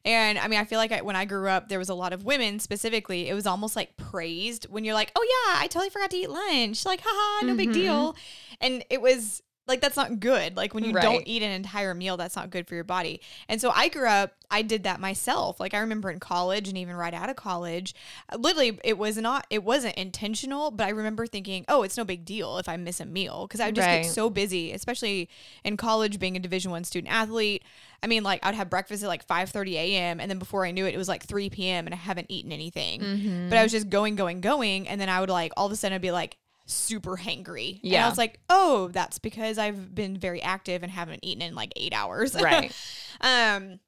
And 0.04 0.36
I 0.38 0.48
mean, 0.48 0.58
I 0.58 0.64
feel 0.64 0.78
like 0.78 0.90
I, 0.90 1.02
when 1.02 1.14
I 1.14 1.24
grew 1.24 1.48
up, 1.48 1.68
there 1.68 1.78
was 1.78 1.88
a 1.88 1.94
lot 1.94 2.12
of 2.12 2.24
women 2.24 2.58
specifically. 2.58 3.28
It 3.28 3.34
was 3.34 3.46
almost 3.46 3.76
like 3.76 3.96
praised 3.96 4.64
when 4.68 4.84
you're 4.84 4.94
like, 4.94 5.12
"Oh 5.14 5.22
yeah, 5.22 5.60
I 5.62 5.68
totally 5.68 5.90
forgot 5.90 6.10
to 6.10 6.16
eat 6.16 6.28
lunch." 6.28 6.84
Like, 6.84 7.00
haha, 7.04 7.46
no 7.46 7.54
big 7.54 7.70
Mhm. 7.70 7.74
deal. 7.74 8.16
And 8.60 8.84
it 8.90 9.00
was 9.00 9.42
like 9.68 9.80
that's 9.80 9.96
not 9.96 10.18
good. 10.20 10.56
Like 10.56 10.74
when 10.74 10.84
you 10.84 10.92
Right. 10.92 11.02
don't 11.02 11.22
eat 11.26 11.42
an 11.42 11.50
entire 11.52 11.94
meal, 11.94 12.16
that's 12.16 12.34
not 12.36 12.50
good 12.50 12.66
for 12.66 12.74
your 12.74 12.84
body. 12.84 13.20
And 13.48 13.60
so 13.60 13.70
I 13.70 13.88
grew 13.88 14.08
up, 14.08 14.32
I 14.50 14.62
did 14.62 14.82
that 14.82 15.00
myself. 15.00 15.60
Like 15.60 15.72
I 15.72 15.78
remember 15.78 16.10
in 16.10 16.18
college 16.20 16.68
and 16.68 16.76
even 16.76 16.96
right 16.96 17.14
out 17.14 17.30
of 17.30 17.36
college, 17.36 17.94
uh, 18.32 18.36
literally 18.38 18.78
it 18.82 18.98
was 18.98 19.16
not, 19.16 19.46
it 19.50 19.62
wasn't 19.62 19.94
intentional, 19.94 20.70
but 20.72 20.86
I 20.86 20.90
remember 20.90 21.26
thinking, 21.26 21.64
oh, 21.68 21.84
it's 21.84 21.96
no 21.96 22.04
big 22.04 22.24
deal 22.24 22.58
if 22.58 22.68
I 22.68 22.76
miss 22.76 22.98
a 23.00 23.06
meal 23.06 23.46
because 23.46 23.60
I 23.60 23.66
would 23.66 23.76
just 23.76 23.86
Right. 23.88 24.02
get 24.02 24.10
so 24.10 24.28
busy, 24.28 24.72
especially 24.72 25.28
in 25.64 25.76
college, 25.76 26.18
being 26.18 26.36
a 26.36 26.40
Division 26.40 26.70
One 26.72 26.84
student 26.84 27.12
athlete. 27.14 27.62
I 28.02 28.08
mean, 28.08 28.24
like 28.24 28.44
I'd 28.44 28.56
have 28.56 28.68
breakfast 28.68 29.04
at 29.04 29.08
like 29.08 29.24
5:30 29.26 29.74
a.m. 29.76 30.18
and 30.18 30.28
then 30.28 30.40
before 30.40 30.66
I 30.66 30.72
knew 30.72 30.86
it, 30.86 30.94
it 30.94 30.98
was 30.98 31.08
like 31.08 31.22
3 31.22 31.48
p.m. 31.50 31.86
and 31.86 31.94
I 31.94 31.98
haven't 31.98 32.26
eaten 32.30 32.50
anything. 32.50 33.00
Mm-hmm. 33.00 33.48
But 33.48 33.58
I 33.58 33.62
was 33.62 33.70
just 33.70 33.88
going, 33.90 34.16
going, 34.16 34.40
going, 34.40 34.88
and 34.88 35.00
then 35.00 35.08
I 35.08 35.20
would 35.20 35.30
like 35.30 35.52
all 35.56 35.66
of 35.66 35.72
a 35.72 35.76
sudden 35.76 35.94
I'd 35.94 36.02
be 36.02 36.10
like 36.10 36.36
super 36.66 37.16
hangry. 37.16 37.80
And 37.84 38.02
I 38.02 38.06
was 38.08 38.18
like, 38.18 38.40
oh, 38.48 38.88
that's 38.92 39.18
because 39.18 39.58
I've 39.58 39.94
been 39.94 40.16
very 40.18 40.42
active 40.42 40.82
and 40.82 40.90
haven't 40.92 41.20
eaten 41.22 41.42
in 41.42 41.54
like 41.54 41.72
eight 41.76 41.92
hours. 41.94 42.34
Right. 42.40 42.72
um, 43.20 43.80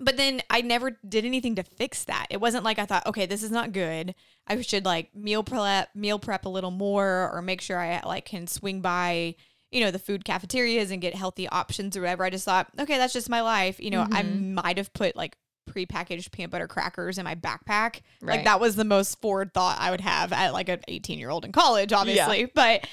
but 0.00 0.16
then 0.16 0.40
I 0.48 0.60
never 0.60 0.92
did 1.08 1.24
anything 1.24 1.56
to 1.56 1.64
fix 1.64 2.04
that. 2.04 2.26
It 2.30 2.40
wasn't 2.40 2.62
like 2.64 2.78
I 2.78 2.86
thought, 2.86 3.06
okay, 3.06 3.26
this 3.26 3.42
is 3.42 3.50
not 3.50 3.72
good. 3.72 4.14
I 4.46 4.60
should 4.62 4.84
like 4.84 5.14
meal 5.14 5.42
prep, 5.42 5.88
meal 5.94 6.20
prep 6.20 6.44
a 6.44 6.48
little 6.48 6.70
more, 6.70 7.30
or 7.32 7.42
make 7.42 7.60
sure 7.60 7.78
I 7.78 8.00
like 8.06 8.24
can 8.26 8.46
swing 8.46 8.80
by, 8.80 9.34
you 9.72 9.80
know, 9.80 9.90
the 9.90 9.98
food 9.98 10.24
cafeterias 10.24 10.92
and 10.92 11.02
get 11.02 11.16
healthy 11.16 11.48
options 11.48 11.96
or 11.96 12.02
whatever. 12.02 12.24
I 12.24 12.30
just 12.30 12.44
thought, 12.44 12.68
okay, 12.78 12.96
that's 12.96 13.12
just 13.12 13.28
my 13.28 13.40
life. 13.40 13.80
You 13.80 13.90
know, 13.90 14.06
I 14.12 14.22
Mm-hmm. 14.22 14.54
might 14.54 14.76
have 14.78 14.92
put 14.92 15.16
like 15.16 15.36
prepackaged 15.68 16.30
peanut 16.32 16.50
butter 16.50 16.66
crackers 16.66 17.18
in 17.18 17.24
my 17.24 17.34
backpack. 17.34 18.00
Like 18.22 18.44
that 18.44 18.60
was 18.60 18.76
the 18.76 18.84
most 18.84 19.20
forward 19.20 19.52
thought 19.54 19.78
I 19.78 19.90
would 19.90 20.00
have 20.00 20.32
at 20.32 20.52
like 20.52 20.68
an 20.68 20.80
18 20.88 21.18
year 21.18 21.30
old 21.30 21.44
in 21.44 21.52
college, 21.52 21.92
obviously. 21.92 22.46
But 22.54 22.86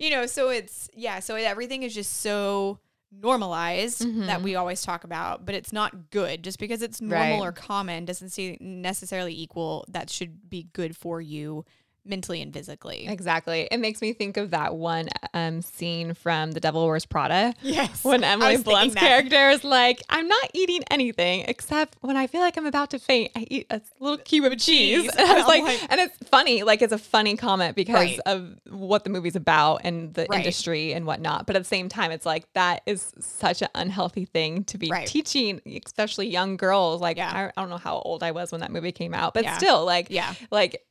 you 0.00 0.10
know, 0.10 0.26
so 0.26 0.48
it's 0.48 0.88
yeah, 0.94 1.20
so 1.20 1.34
everything 1.36 1.82
is 1.82 1.94
just 1.94 2.20
so 2.20 2.78
normalized 3.22 4.00
that 4.00 4.40
Mhm. 4.40 4.42
we 4.42 4.54
always 4.54 4.80
talk 4.82 5.04
about, 5.04 5.44
but 5.44 5.54
it's 5.54 5.72
not 5.72 6.10
good. 6.10 6.42
Just 6.42 6.58
because 6.58 6.80
it's 6.82 7.00
normal 7.00 7.40
Right. 7.40 7.48
or 7.48 7.52
common 7.52 8.04
doesn't 8.06 8.58
necessarily 8.60 9.38
equal 9.38 9.84
that 9.88 10.08
should 10.10 10.48
be 10.48 10.68
good 10.72 10.96
for 10.96 11.20
you 11.20 11.64
mentally 12.04 12.42
and 12.42 12.52
physically. 12.52 13.06
Exactly. 13.08 13.68
It 13.70 13.78
makes 13.78 14.00
me 14.00 14.12
think 14.12 14.36
of 14.36 14.50
that 14.50 14.74
one 14.74 15.08
um, 15.34 15.62
scene 15.62 16.14
from 16.14 16.50
The 16.52 16.60
Devil 16.60 16.86
Wears 16.86 17.06
Prada. 17.06 17.54
Yes. 17.62 18.02
When 18.04 18.24
Emily 18.24 18.56
Blunt's 18.58 18.94
character 18.94 19.50
is 19.50 19.62
like, 19.64 20.02
I'm 20.10 20.26
not 20.28 20.50
eating 20.54 20.82
anything 20.90 21.44
except 21.46 21.96
when 22.00 22.16
I 22.16 22.26
feel 22.26 22.40
like 22.40 22.56
I'm 22.56 22.66
about 22.66 22.90
to 22.90 22.98
faint, 22.98 23.30
I 23.36 23.46
eat 23.48 23.66
a 23.70 23.80
little 24.00 24.18
cube 24.18 24.44
of 24.44 24.52
cheese. 24.58 25.02
cheese. 25.02 25.10
And 25.18 25.28
I 25.30 25.34
was 25.34 25.46
like, 25.46 25.62
like- 25.62 25.92
and 25.92 26.00
it's 26.00 26.16
funny, 26.28 26.62
like 26.64 26.82
it's 26.82 26.92
a 26.92 26.98
funny 26.98 27.36
comment 27.36 27.76
because 27.76 27.94
Right. 27.94 28.20
of 28.26 28.54
what 28.68 29.04
the 29.04 29.10
movie's 29.10 29.36
about 29.36 29.82
and 29.84 30.12
the 30.14 30.26
Right. 30.28 30.38
industry 30.40 30.92
and 30.94 31.06
whatnot. 31.06 31.46
But 31.46 31.56
at 31.56 31.60
the 31.60 31.68
same 31.68 31.88
time, 31.88 32.10
it's 32.10 32.26
like 32.26 32.52
that 32.54 32.82
is 32.86 33.12
such 33.20 33.62
an 33.62 33.68
unhealthy 33.74 34.24
thing 34.24 34.64
to 34.64 34.78
be 34.78 34.88
Right. 34.90 35.06
teaching, 35.06 35.60
especially 35.84 36.28
young 36.28 36.56
girls. 36.56 37.00
Like 37.00 37.16
Yeah. 37.16 37.30
I, 37.32 37.46
I 37.56 37.60
don't 37.62 37.70
know 37.70 37.76
how 37.78 37.98
old 38.00 38.22
I 38.22 38.32
was 38.32 38.50
when 38.50 38.60
that 38.60 38.72
movie 38.72 38.92
came 38.92 39.14
out, 39.14 39.34
but 39.34 39.44
Yeah. 39.44 39.56
still, 39.56 39.84
like, 39.84 40.08
Yeah. 40.10 40.34
like 40.50 40.82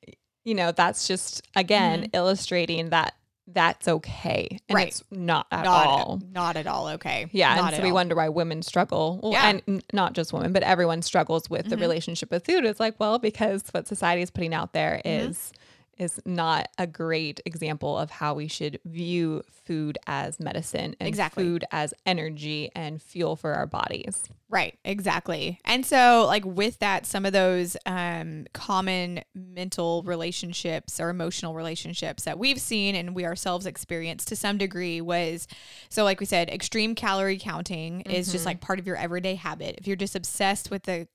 you 0.43 0.55
know, 0.55 0.71
that's 0.71 1.07
just 1.07 1.41
again 1.55 2.09
illustrating 2.13 2.89
that 2.89 3.15
that's 3.47 3.87
okay 3.87 4.47
and 4.51 4.59
Mm-hmm. 4.59 4.75
Right. 4.75 4.87
it's 4.87 5.03
not 5.11 5.45
at 5.51 5.65
not 5.65 5.87
all. 5.87 6.21
not 6.31 6.55
at 6.55 6.67
all 6.67 6.87
okay. 6.89 7.27
Yeah, 7.31 7.55
Not 7.55 7.73
and 7.73 7.77
so 7.77 7.83
we 7.83 7.89
all. 7.89 7.95
wonder 7.95 8.15
why 8.15 8.29
women 8.29 8.61
struggle. 8.61 9.19
Well, 9.21 9.33
Yeah. 9.33 9.49
and 9.49 9.61
n- 9.67 9.81
not 9.91 10.13
just 10.13 10.31
women, 10.31 10.53
but 10.53 10.63
everyone 10.63 11.01
struggles 11.01 11.49
with 11.49 11.69
the 11.69 11.75
Mhm. 11.75 11.81
relationship 11.81 12.31
with 12.31 12.45
food. 12.45 12.63
It's 12.65 12.79
like, 12.79 12.97
well, 12.99 13.19
because 13.19 13.63
what 13.71 13.87
society 13.87 14.21
is 14.21 14.31
putting 14.31 14.53
out 14.53 14.71
there 14.73 15.01
Mhm. 15.03 15.29
is 15.29 15.51
is 15.97 16.19
not 16.25 16.67
a 16.77 16.87
great 16.87 17.39
example 17.45 17.97
of 17.97 18.09
how 18.09 18.33
we 18.33 18.47
should 18.47 18.79
view 18.85 19.43
food 19.65 19.97
as 20.07 20.39
medicine 20.39 20.95
and 20.99 21.07
Exactly. 21.07 21.43
food 21.43 21.63
as 21.71 21.93
energy 22.05 22.71
and 22.75 23.01
fuel 23.01 23.35
for 23.35 23.53
our 23.53 23.67
bodies. 23.67 24.23
Right, 24.49 24.77
exactly. 24.83 25.59
And 25.63 25.85
so 25.85 26.25
like 26.27 26.43
with 26.45 26.79
that 26.79 27.05
some 27.05 27.25
of 27.25 27.33
those 27.33 27.77
um 27.85 28.47
common 28.53 29.21
mental 29.33 30.03
relationships 30.03 30.99
or 30.99 31.09
emotional 31.09 31.53
relationships 31.53 32.23
that 32.23 32.37
we've 32.39 32.59
seen 32.59 32.95
and 32.95 33.15
we 33.15 33.25
ourselves 33.25 33.65
experienced 33.65 34.27
to 34.29 34.35
some 34.35 34.57
degree 34.57 34.99
was 35.01 35.47
so 35.89 36.03
like 36.03 36.19
we 36.19 36.25
said 36.25 36.49
extreme 36.49 36.95
calorie 36.95 37.37
counting 37.37 38.01
is 38.01 38.31
just 38.31 38.43
Mhm. 38.43 38.47
like 38.47 38.61
part 38.61 38.79
of 38.79 38.87
your 38.87 38.95
everyday 38.97 39.35
habit. 39.35 39.75
If 39.77 39.87
you're 39.87 39.95
just 39.95 40.15
obsessed 40.15 40.69
with 40.71 40.83
the 40.83 41.07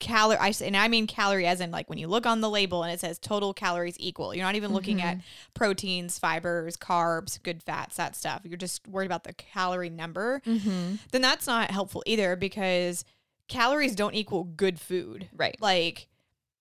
calorie 0.00 0.38
I, 0.38 0.52
and 0.62 0.76
I 0.76 0.86
mean 0.88 1.06
calorie 1.06 1.46
as 1.46 1.60
in 1.60 1.70
like 1.70 1.88
when 1.88 1.98
you 1.98 2.06
look 2.06 2.24
on 2.24 2.40
the 2.40 2.48
label 2.48 2.84
and 2.84 2.92
it 2.92 3.00
says 3.00 3.18
total 3.18 3.52
calories 3.52 3.96
equal. 3.98 4.34
You're 4.34 4.44
not 4.44 4.54
even 4.54 4.72
looking 4.72 5.02
at 5.02 5.18
proteins, 5.54 6.18
fibers, 6.18 6.76
carbs, 6.76 7.42
good 7.42 7.62
fats, 7.62 7.96
that 7.96 8.14
stuff. 8.14 8.42
You're 8.44 8.56
just 8.56 8.86
worried 8.86 9.06
about 9.06 9.24
the 9.24 9.32
calorie 9.32 9.90
number 9.90 10.40
Mm-hmm. 10.46 10.96
then 11.10 11.22
that's 11.22 11.46
not 11.46 11.70
helpful 11.70 12.02
either 12.06 12.36
because 12.36 13.04
calories 13.48 13.94
don't 13.94 14.14
equal 14.14 14.44
good 14.44 14.78
food. 14.78 15.28
Right. 15.36 15.56
Like, 15.60 16.08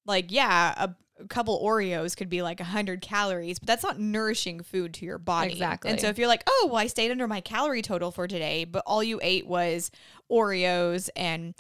like 0.06 0.32
yeah, 0.32 0.74
a, 0.78 0.96
a 1.20 1.28
couple 1.28 1.62
Oreos 1.64 2.16
could 2.16 2.30
be 2.30 2.42
like 2.42 2.60
100 2.60 3.02
calories, 3.02 3.60
but 3.60 3.68
that's 3.68 3.84
not 3.84 4.00
nourishing 4.00 4.62
food 4.62 4.94
to 4.96 5.06
your 5.06 5.18
body. 5.18 5.52
Exactly. 5.52 5.92
And 5.92 6.00
so 6.00 6.08
if 6.08 6.18
you're 6.18 6.28
like, 6.28 6.44
oh, 6.48 6.68
well, 6.68 6.78
I 6.78 6.88
stayed 6.88 7.12
under 7.12 7.28
my 7.28 7.42
calorie 7.42 7.82
total 7.82 8.12
for 8.12 8.28
today, 8.28 8.66
but 8.66 8.84
all 8.86 9.04
you 9.04 9.20
ate 9.22 9.46
was 9.46 9.92
Oreos 10.32 11.10
and, 11.16 11.54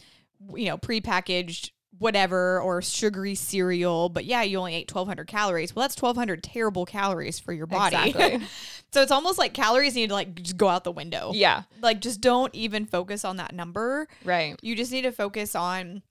you 0.56 0.65
know, 0.65 0.77
prepackaged 0.77 1.72
whatever 2.00 2.62
or 2.62 2.79
sugary 2.82 3.34
cereal, 3.34 4.08
but 4.10 4.24
yeah, 4.25 4.44
you 4.44 4.60
only 4.60 4.75
ate 4.75 4.94
1200 4.94 5.25
calories. 5.25 5.75
Well, 5.75 5.84
that's 5.84 6.00
1200 6.00 6.44
terrible 6.44 6.86
calories 6.86 7.39
for 7.39 7.53
your 7.53 7.65
body. 7.65 8.10
Exactly. 8.12 8.46
so 8.91 9.01
it's 9.01 9.12
almost 9.12 9.39
like 9.39 9.53
calories 9.53 9.96
need 9.96 10.10
to 10.10 10.13
like 10.13 10.36
just 10.36 10.58
go 10.58 10.67
out 10.67 10.84
the 10.84 10.91
window. 10.91 11.32
Yeah. 11.34 11.63
Like 11.82 12.00
just 12.00 12.22
don't 12.22 12.53
even 12.53 12.86
focus 12.86 13.25
on 13.25 13.38
that 13.38 13.53
number. 13.56 14.08
Right. 14.24 14.56
You 14.62 14.75
just 14.75 14.91
need 14.91 15.03
to 15.03 15.12
focus 15.12 15.56
on 15.56 16.03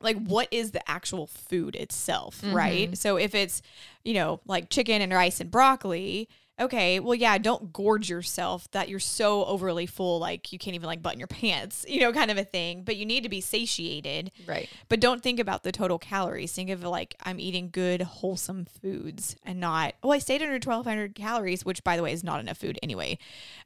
like 0.00 0.18
what 0.24 0.46
is 0.52 0.70
the 0.70 0.88
actual 0.88 1.26
food 1.26 1.74
itself, 1.74 2.40
Mm-hmm. 2.42 2.54
right? 2.54 2.98
So 2.98 3.16
if 3.16 3.34
it's, 3.34 3.60
you 4.04 4.14
know, 4.14 4.40
like 4.46 4.68
chicken 4.70 5.02
and 5.02 5.12
rice 5.12 5.40
and 5.40 5.50
broccoli, 5.50 6.28
okay, 6.60 7.00
well 7.00 7.14
yeah, 7.14 7.36
don't 7.38 7.72
gorge 7.72 8.08
yourself 8.08 8.70
that 8.70 8.88
you're 8.88 9.00
so 9.00 9.44
overly 9.46 9.86
full 9.86 10.18
like 10.20 10.52
you 10.52 10.58
can't 10.58 10.74
even 10.74 10.86
like 10.86 11.02
button 11.02 11.18
your 11.18 11.26
pants, 11.28 11.84
you 11.88 12.00
know, 12.00 12.12
kind 12.12 12.30
of 12.30 12.38
a 12.38 12.44
thing, 12.44 12.82
but 12.82 12.96
you 12.96 13.04
need 13.04 13.22
to 13.24 13.28
be 13.28 13.40
satiated. 13.40 14.30
Right. 14.46 14.68
But 14.88 15.00
don't 15.00 15.22
think 15.22 15.40
about 15.40 15.64
the 15.64 15.72
total 15.72 15.98
calories. 15.98 16.52
Think 16.52 16.70
of 16.70 16.82
like 16.82 17.16
I'm 17.24 17.40
eating 17.40 17.70
good, 17.72 18.02
wholesome 18.02 18.66
foods 18.80 19.36
and 19.44 19.58
not, 19.60 19.94
oh, 20.02 20.10
I 20.10 20.18
stayed 20.18 20.42
under 20.42 20.52
1,200 20.54 21.14
calories, 21.14 21.64
which 21.64 21.82
by 21.82 21.96
the 21.96 22.02
way 22.02 22.12
is 22.12 22.22
not 22.24 22.40
enough 22.40 22.58
food 22.58 22.78
anyway, 22.82 23.18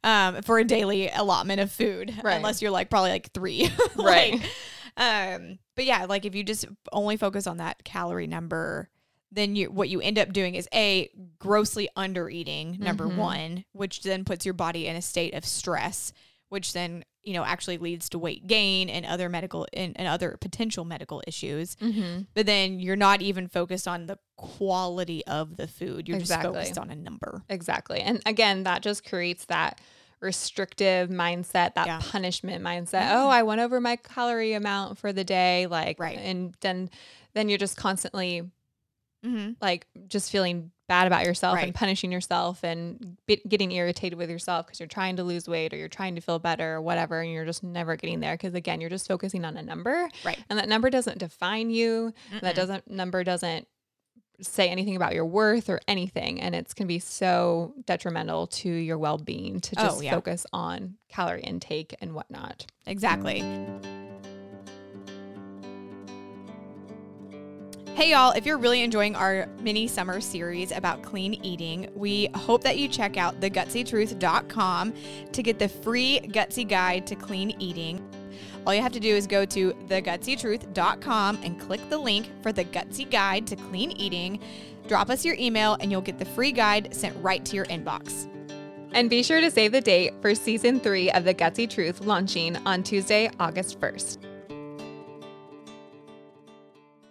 um, 0.04 0.42
for 0.42 0.58
a 0.58 0.64
daily 0.64 1.08
allotment 1.10 1.60
of 1.60 1.70
food, 1.70 2.14
Right. 2.22 2.36
unless 2.36 2.62
you're 2.62 2.70
like 2.70 2.88
probably 2.90 3.10
like 3.10 3.32
three. 3.32 3.68
Right. 3.96 4.32
Like, 4.34 4.42
um, 4.96 5.58
but 5.76 5.84
yeah, 5.84 6.06
like 6.06 6.24
if 6.24 6.34
you 6.34 6.42
just 6.42 6.64
only 6.92 7.16
focus 7.16 7.46
on 7.46 7.58
that 7.58 7.84
calorie 7.84 8.26
number, 8.26 8.88
then 9.30 9.54
you 9.56 9.70
what 9.70 9.88
you 9.88 10.00
end 10.00 10.18
up 10.18 10.32
doing 10.32 10.54
is 10.54 10.68
a 10.74 11.10
grossly 11.38 11.88
under 11.96 12.30
eating 12.30 12.76
number 12.80 13.06
Mhm. 13.06 13.16
one, 13.16 13.64
which 13.72 14.02
then 14.02 14.24
puts 14.24 14.44
your 14.46 14.54
body 14.54 14.86
in 14.86 14.96
a 14.96 15.02
state 15.02 15.34
of 15.34 15.44
stress, 15.44 16.12
which 16.48 16.72
then 16.72 17.04
you 17.22 17.34
know 17.34 17.44
actually 17.44 17.76
leads 17.76 18.08
to 18.08 18.18
weight 18.18 18.46
gain 18.46 18.88
and 18.88 19.04
other 19.04 19.28
medical 19.28 19.66
and, 19.74 19.92
and 19.98 20.08
other 20.08 20.38
potential 20.40 20.84
medical 20.86 21.22
issues. 21.26 21.76
Mm-hmm. 21.76 22.22
But 22.32 22.46
then 22.46 22.80
you're 22.80 22.96
not 22.96 23.20
even 23.20 23.48
focused 23.48 23.86
on 23.86 24.06
the 24.06 24.18
quality 24.38 25.24
of 25.26 25.56
the 25.58 25.68
food. 25.68 26.08
You're 26.08 26.16
Exactly. 26.18 26.54
just 26.54 26.54
focused 26.74 26.78
on 26.78 26.90
a 26.90 26.94
number. 26.96 27.42
Exactly. 27.50 28.00
And 28.00 28.22
again, 28.24 28.62
that 28.64 28.80
just 28.82 29.04
creates 29.04 29.44
that 29.46 29.78
restrictive 30.20 31.10
mindset, 31.10 31.74
that 31.74 31.86
Yeah. 31.86 32.00
punishment 32.02 32.62
mindset. 32.64 33.10
Oh, 33.12 33.28
I 33.28 33.42
went 33.42 33.60
over 33.60 33.80
my 33.80 33.96
calorie 33.96 34.52
amount 34.54 34.98
for 34.98 35.12
the 35.12 35.22
day. 35.24 35.66
Like, 35.66 36.00
Right. 36.00 36.18
and 36.18 36.54
then, 36.60 36.90
then 37.34 37.48
you're 37.48 37.58
just 37.58 37.76
constantly 37.76 38.42
Mm-hmm. 39.28 39.52
like 39.60 39.86
just 40.08 40.30
feeling 40.32 40.70
bad 40.88 41.06
about 41.06 41.26
yourself 41.26 41.56
Right. 41.56 41.64
and 41.66 41.74
punishing 41.74 42.10
yourself 42.10 42.64
and 42.64 43.18
be- 43.26 43.42
getting 43.46 43.70
irritated 43.72 44.18
with 44.18 44.30
yourself 44.30 44.66
because 44.66 44.80
you're 44.80 44.86
trying 44.86 45.16
to 45.16 45.24
lose 45.24 45.46
weight 45.46 45.74
or 45.74 45.76
you're 45.76 45.86
trying 45.88 46.14
to 46.14 46.22
feel 46.22 46.38
better 46.38 46.76
or 46.76 46.80
whatever. 46.80 47.20
And 47.20 47.30
you're 47.30 47.44
just 47.44 47.62
never 47.62 47.94
getting 47.96 48.20
there 48.20 48.34
because 48.34 48.54
again, 48.54 48.80
you're 48.80 48.88
just 48.88 49.06
focusing 49.06 49.44
on 49.44 49.56
a 49.58 49.62
number 49.62 50.08
Right. 50.24 50.38
and 50.48 50.58
that 50.58 50.66
number 50.68 50.88
doesn't 50.88 51.18
define 51.18 51.68
you. 51.68 52.14
Mm-mm. 52.32 52.40
That 52.40 52.54
doesn't 52.54 52.90
number 52.90 53.22
doesn't 53.22 53.68
say 54.40 54.68
anything 54.68 54.94
about 54.96 55.14
your 55.14 55.26
worth 55.26 55.68
or 55.68 55.80
anything 55.88 56.40
and 56.40 56.54
it's 56.54 56.72
going 56.72 56.86
to 56.86 56.88
be 56.88 57.00
so 57.00 57.74
detrimental 57.86 58.46
to 58.46 58.70
your 58.70 58.96
well-being 58.96 59.58
to 59.60 59.74
Oh, 59.78 59.84
just 59.84 60.02
yeah. 60.04 60.12
focus 60.12 60.46
on 60.52 60.94
calorie 61.08 61.42
intake 61.42 61.94
and 62.00 62.14
whatnot 62.14 62.64
Exactly. 62.86 63.42
Hey, 67.98 68.12
y'all, 68.12 68.30
if 68.30 68.46
you're 68.46 68.58
really 68.58 68.82
enjoying 68.82 69.16
our 69.16 69.48
mini 69.58 69.88
summer 69.88 70.20
series 70.20 70.70
about 70.70 71.02
clean 71.02 71.34
eating, 71.44 71.90
we 71.96 72.28
hope 72.36 72.62
that 72.62 72.78
you 72.78 72.86
check 72.86 73.16
out 73.16 73.40
thegutsytruth.com 73.40 74.94
to 75.32 75.42
get 75.42 75.58
the 75.58 75.68
free 75.68 76.20
Gutsy 76.28 76.68
Guide 76.68 77.08
to 77.08 77.16
Clean 77.16 77.60
Eating. 77.60 78.08
All 78.64 78.72
you 78.72 78.82
have 78.82 78.92
to 78.92 79.00
do 79.00 79.16
is 79.16 79.26
go 79.26 79.44
to 79.46 79.72
thegutsytruth.com 79.88 81.40
and 81.42 81.60
click 81.60 81.80
the 81.90 81.98
link 81.98 82.30
for 82.40 82.52
the 82.52 82.64
Gutsy 82.66 83.10
Guide 83.10 83.48
to 83.48 83.56
Clean 83.56 83.90
Eating. 83.90 84.38
Drop 84.86 85.10
us 85.10 85.24
your 85.24 85.34
email, 85.34 85.76
and 85.80 85.90
you'll 85.90 86.00
get 86.00 86.20
the 86.20 86.24
free 86.24 86.52
guide 86.52 86.94
sent 86.94 87.20
right 87.20 87.44
to 87.46 87.56
your 87.56 87.66
inbox. 87.66 88.28
And 88.92 89.10
be 89.10 89.24
sure 89.24 89.40
to 89.40 89.50
save 89.50 89.72
the 89.72 89.80
date 89.80 90.12
for 90.22 90.36
season 90.36 90.78
three 90.78 91.10
of 91.10 91.24
The 91.24 91.34
Gutsy 91.34 91.68
Truth 91.68 92.02
launching 92.02 92.58
on 92.58 92.84
Tuesday, 92.84 93.28
August 93.40 93.80
1st. 93.80 94.27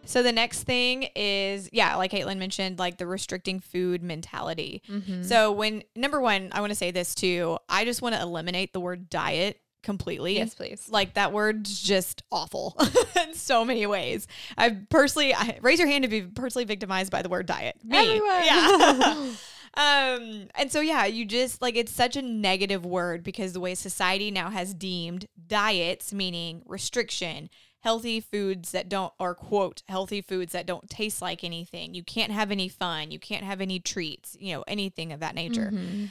So 0.08 0.24
the 0.24 0.32
next 0.32 0.64
thing 0.64 1.10
is, 1.16 1.70
yeah, 1.72 1.96
like 1.96 2.12
Caitlin 2.12 2.38
mentioned, 2.38 2.80
like 2.80 2.98
the 2.98 3.06
restricting 3.06 3.60
food 3.60 4.02
mentality. 4.02 4.82
Mm-hmm. 4.90 5.24
So 5.24 5.52
when 5.52 5.84
number 5.96 6.22
one, 6.22 6.50
I 6.52 6.62
want 6.62 6.72
to 6.72 6.76
say 6.76 6.92
this 6.92 7.14
too. 7.14 7.58
I 7.70 7.86
just 7.86 8.02
want 8.02 8.16
to 8.16 8.22
eliminate 8.22 8.74
the 8.74 8.80
word 8.80 9.10
diet 9.10 9.60
completely. 9.84 10.36
Yes, 10.36 10.54
please. 10.54 10.90
Like 10.90 11.14
that 11.14 11.32
word's 11.32 11.82
just 11.82 12.24
awful 12.32 12.76
in 13.26 13.34
so 13.34 13.64
many 13.64 13.86
ways. 13.86 14.28
I 14.58 14.78
personally, 14.90 15.34
I, 15.34 15.60
raise 15.62 15.80
your 15.80 15.88
hand 15.88 16.06
if 16.06 16.12
you've 16.12 16.36
personally 16.36 16.66
victimized 16.66 17.12
by 17.12 17.22
the 17.22 17.30
word 17.30 17.46
diet. 17.46 17.78
Me. 17.84 17.98
Everyone. 17.98 18.44
Yeah. 18.44 19.32
um, 19.78 20.48
and 20.56 20.72
so 20.72 20.82
yeah, 20.82 21.06
you 21.06 21.26
just 21.26 21.62
like 21.62 21.76
it's 21.76 21.92
such 21.92 22.16
a 22.16 22.22
negative 22.22 22.86
word 22.86 23.24
because 23.24 23.54
the 23.54 23.60
way 23.60 23.76
society 23.76 24.32
now 24.32 24.50
has 24.50 24.74
deemed 24.74 25.28
diets, 25.48 26.14
meaning 26.14 26.64
restriction, 26.66 27.50
healthy 27.82 28.20
foods 28.20 28.72
that 28.72 28.90
don't 28.90 29.14
or 29.20 29.36
quote 29.36 29.82
healthy 29.88 30.22
foods 30.22 30.54
that 30.54 30.66
don't 30.66 30.90
taste 30.90 31.22
like 31.22 31.44
anything. 31.44 31.94
You 31.94 32.04
can't 32.04 32.32
have 32.32 32.52
any 32.52 32.68
fun. 32.70 33.12
You 33.12 33.20
can't 33.20 33.44
have 33.44 33.62
any 33.62 33.80
treats. 33.80 34.36
You 34.40 34.56
know 34.56 34.64
anything 34.68 35.14
of 35.14 35.20
that 35.22 35.36
nature. 35.36 35.72
Mm-hmm. 35.74 36.06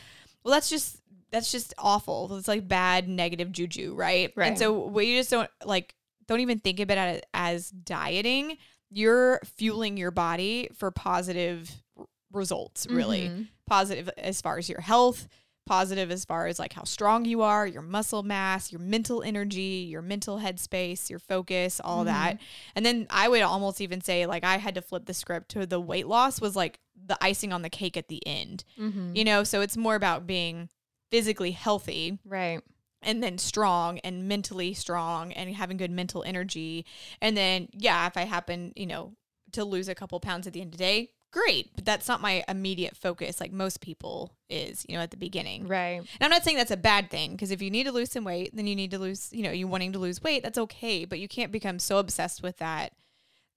Well, 0.44 0.54
that's 0.54 0.70
just 0.70 1.00
that's 1.30 1.50
just 1.50 1.74
awful. 1.76 2.36
It's 2.36 2.48
like 2.48 2.68
bad 2.68 3.08
negative 3.08 3.50
juju, 3.52 3.94
right? 3.94 4.32
And 4.36 4.58
so 4.58 4.86
we 4.86 5.16
just 5.16 5.30
don't 5.30 5.50
like 5.64 5.94
don't 6.28 6.40
even 6.40 6.58
think 6.58 6.80
of 6.80 6.90
it 6.90 7.26
as, 7.34 7.70
dieting. 7.70 8.58
You're 8.90 9.40
fueling 9.44 9.96
your 9.96 10.10
body 10.12 10.68
for 10.74 10.90
positive 10.90 11.70
r- 11.98 12.06
results, 12.32 12.86
really. 12.88 13.28
Mhm. 13.28 13.48
Positive 13.66 14.08
as 14.16 14.40
far 14.40 14.58
as 14.58 14.68
your 14.68 14.80
health, 14.80 15.28
positive 15.66 16.10
as 16.10 16.24
far 16.24 16.46
as 16.46 16.58
like 16.58 16.72
how 16.72 16.84
strong 16.84 17.24
you 17.24 17.42
are, 17.42 17.66
your 17.66 17.82
muscle 17.82 18.22
mass, 18.22 18.72
your 18.72 18.80
mental 18.80 19.22
energy, 19.22 19.86
your 19.90 20.00
mental 20.00 20.38
headspace, 20.38 21.10
your 21.10 21.18
focus, 21.18 21.80
all 21.84 22.04
that. 22.04 22.38
And 22.74 22.86
then 22.86 23.06
I 23.10 23.28
would 23.28 23.42
almost 23.42 23.80
even 23.80 24.00
say 24.00 24.24
like 24.26 24.44
I 24.44 24.56
had 24.56 24.74
to 24.76 24.82
flip 24.82 25.04
the 25.06 25.12
script 25.14 25.50
to 25.50 25.66
the 25.66 25.80
weight 25.80 26.06
loss 26.06 26.40
was 26.40 26.56
like 26.56 26.78
the 27.04 27.18
icing 27.20 27.52
on 27.52 27.62
the 27.62 27.68
cake 27.70 27.96
at 27.96 28.08
the 28.08 28.26
end. 28.26 28.64
Mhm. 28.78 29.14
You 29.16 29.24
know, 29.24 29.44
so 29.44 29.60
it's 29.60 29.76
more 29.76 29.96
about 29.96 30.26
being 30.26 30.68
physically 31.10 31.50
healthy 31.52 32.18
Right. 32.24 32.60
and 33.02 33.22
then 33.22 33.36
strong 33.38 33.98
and 34.00 34.26
mentally 34.26 34.72
strong 34.74 35.32
and 35.32 35.54
having 35.54 35.76
good 35.76 35.90
mental 35.90 36.22
energy. 36.24 36.86
And 37.20 37.36
then, 37.36 37.68
yeah, 37.72 38.06
if 38.06 38.16
I 38.16 38.22
happen, 38.22 38.72
you 38.76 38.86
know, 38.86 39.14
to 39.52 39.64
lose 39.64 39.88
a 39.88 39.94
couple 39.94 40.18
pounds 40.20 40.46
at 40.46 40.52
the 40.52 40.60
end 40.60 40.68
of 40.74 40.78
the 40.78 40.84
day, 40.84 41.10
great. 41.32 41.70
But 41.74 41.84
that's 41.84 42.08
not 42.08 42.20
my 42.20 42.44
immediate 42.48 42.96
focus 42.96 43.40
like 43.40 43.52
most 43.52 43.80
people 43.80 44.32
is, 44.48 44.86
you 44.88 44.96
know, 44.96 45.02
at 45.02 45.10
the 45.10 45.16
beginning. 45.16 45.66
Right. 45.68 45.98
And 45.98 46.08
I'm 46.20 46.30
not 46.30 46.44
saying 46.44 46.56
that's 46.56 46.70
a 46.70 46.76
bad 46.76 47.10
thing 47.10 47.32
because 47.32 47.50
if 47.50 47.60
you 47.60 47.70
need 47.70 47.84
to 47.84 47.92
lose 47.92 48.10
some 48.10 48.24
weight, 48.24 48.50
then 48.54 48.66
you 48.66 48.76
need 48.76 48.90
to 48.92 48.98
lose, 48.98 49.30
you 49.32 49.42
know, 49.42 49.50
you 49.50 49.66
wanting 49.66 49.92
to 49.92 49.98
lose 49.98 50.22
weight, 50.22 50.42
that's 50.42 50.58
okay. 50.58 51.04
But 51.04 51.18
you 51.18 51.28
can't 51.28 51.52
become 51.52 51.78
so 51.78 51.98
obsessed 51.98 52.42
with 52.42 52.58
that 52.58 52.92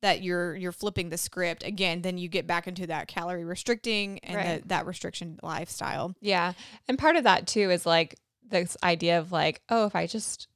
that 0.02 0.24
you're 0.24 0.56
you're 0.56 0.72
flipping 0.72 1.10
the 1.10 1.18
script 1.18 1.64
again. 1.64 2.02
Then 2.02 2.18
you 2.18 2.30
get 2.30 2.48
back 2.48 2.68
into 2.68 2.88
that 2.88 3.08
calorie 3.08 3.44
restricting 3.44 4.20
and 4.20 4.36
Right. 4.36 4.62
the, 4.62 4.68
that 4.70 4.86
restriction 4.86 5.40
lifestyle. 5.44 6.16
Yeah. 6.22 6.54
And 6.88 6.98
part 6.98 7.18
of 7.18 7.26
that 7.26 7.48
too 7.48 7.70
is 7.70 7.86
like 7.86 8.16
this 8.48 8.78
idea 8.84 9.20
of 9.20 9.32
like, 9.32 9.62
oh, 9.70 9.86
if 9.86 9.96
I 9.96 10.08
just 10.08 10.48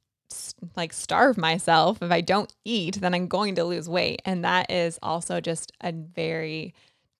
like 0.76 0.92
starve 0.92 1.36
myself, 1.36 2.02
if 2.02 2.10
I 2.10 2.22
don't 2.22 2.52
eat, 2.64 3.00
then 3.00 3.14
I'm 3.14 3.28
going 3.28 3.54
to 3.56 3.64
lose 3.64 3.88
weight. 3.88 4.20
And 4.24 4.44
that 4.44 4.70
is 4.70 4.98
also 5.02 5.40
just 5.40 5.72
a 5.80 5.92
very 5.92 6.74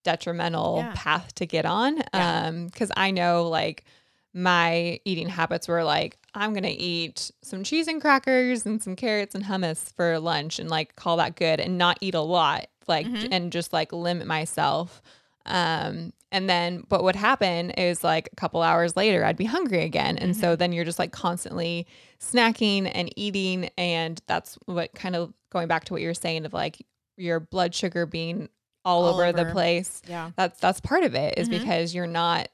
detrimental 0.04 0.76
Yeah. 0.78 0.92
path 0.94 1.34
to 1.34 1.46
get 1.46 1.66
on. 1.66 1.96
Yeah. 2.14 2.46
Um, 2.46 2.70
cuz 2.70 2.90
I 2.96 3.10
know 3.10 3.48
like 3.48 3.84
my 4.32 4.98
eating 5.04 5.28
habits 5.28 5.66
were 5.68 5.84
like 5.84 6.16
I'm 6.36 6.52
going 6.52 6.64
to 6.64 6.70
eat 6.70 7.30
some 7.42 7.62
cheese 7.62 7.86
and 7.86 8.00
crackers 8.00 8.66
and 8.66 8.82
some 8.82 8.96
carrots 8.96 9.36
and 9.36 9.44
hummus 9.44 9.92
for 9.92 10.18
lunch 10.18 10.58
and 10.58 10.68
like 10.68 10.96
call 10.96 11.16
that 11.18 11.36
good 11.36 11.60
and 11.60 11.78
not 11.78 11.96
eat 12.00 12.14
a 12.14 12.20
lot 12.20 12.66
like 12.88 13.06
Mhm. 13.06 13.28
and 13.30 13.52
just 13.52 13.72
like 13.72 13.92
limit 13.92 14.26
myself 14.26 15.00
um 15.46 16.12
and 16.32 16.50
then 16.50 16.82
what 16.88 17.04
would 17.04 17.14
happen 17.14 17.70
is 17.70 18.02
like 18.02 18.28
a 18.32 18.36
couple 18.36 18.60
hours 18.62 18.96
later 18.96 19.24
I'd 19.24 19.36
be 19.36 19.44
hungry 19.44 19.84
again 19.84 20.18
and 20.18 20.36
so 20.36 20.56
then 20.56 20.72
you're 20.72 20.84
just 20.84 20.98
like 20.98 21.12
constantly 21.12 21.86
snacking 22.18 22.90
and 22.92 23.12
eating 23.16 23.70
and 23.78 24.20
that's 24.26 24.58
what 24.66 24.92
kind 24.94 25.14
of 25.14 25.32
going 25.50 25.68
back 25.68 25.84
to 25.84 25.92
what 25.92 26.02
you're 26.02 26.14
saying 26.14 26.44
of 26.46 26.52
like 26.52 26.84
your 27.16 27.38
blood 27.38 27.74
sugar 27.74 28.06
being 28.06 28.48
all, 28.84 29.04
All 29.06 29.20
over, 29.20 29.32
the 29.32 29.50
place 29.52 30.02
Yeah. 30.06 30.30
that's 30.36 30.60
that's 30.60 30.80
part 30.80 31.04
of 31.04 31.14
it 31.14 31.38
is 31.38 31.48
Mhm. 31.48 31.60
because 31.60 31.94
you're 31.94 32.06
not 32.06 32.48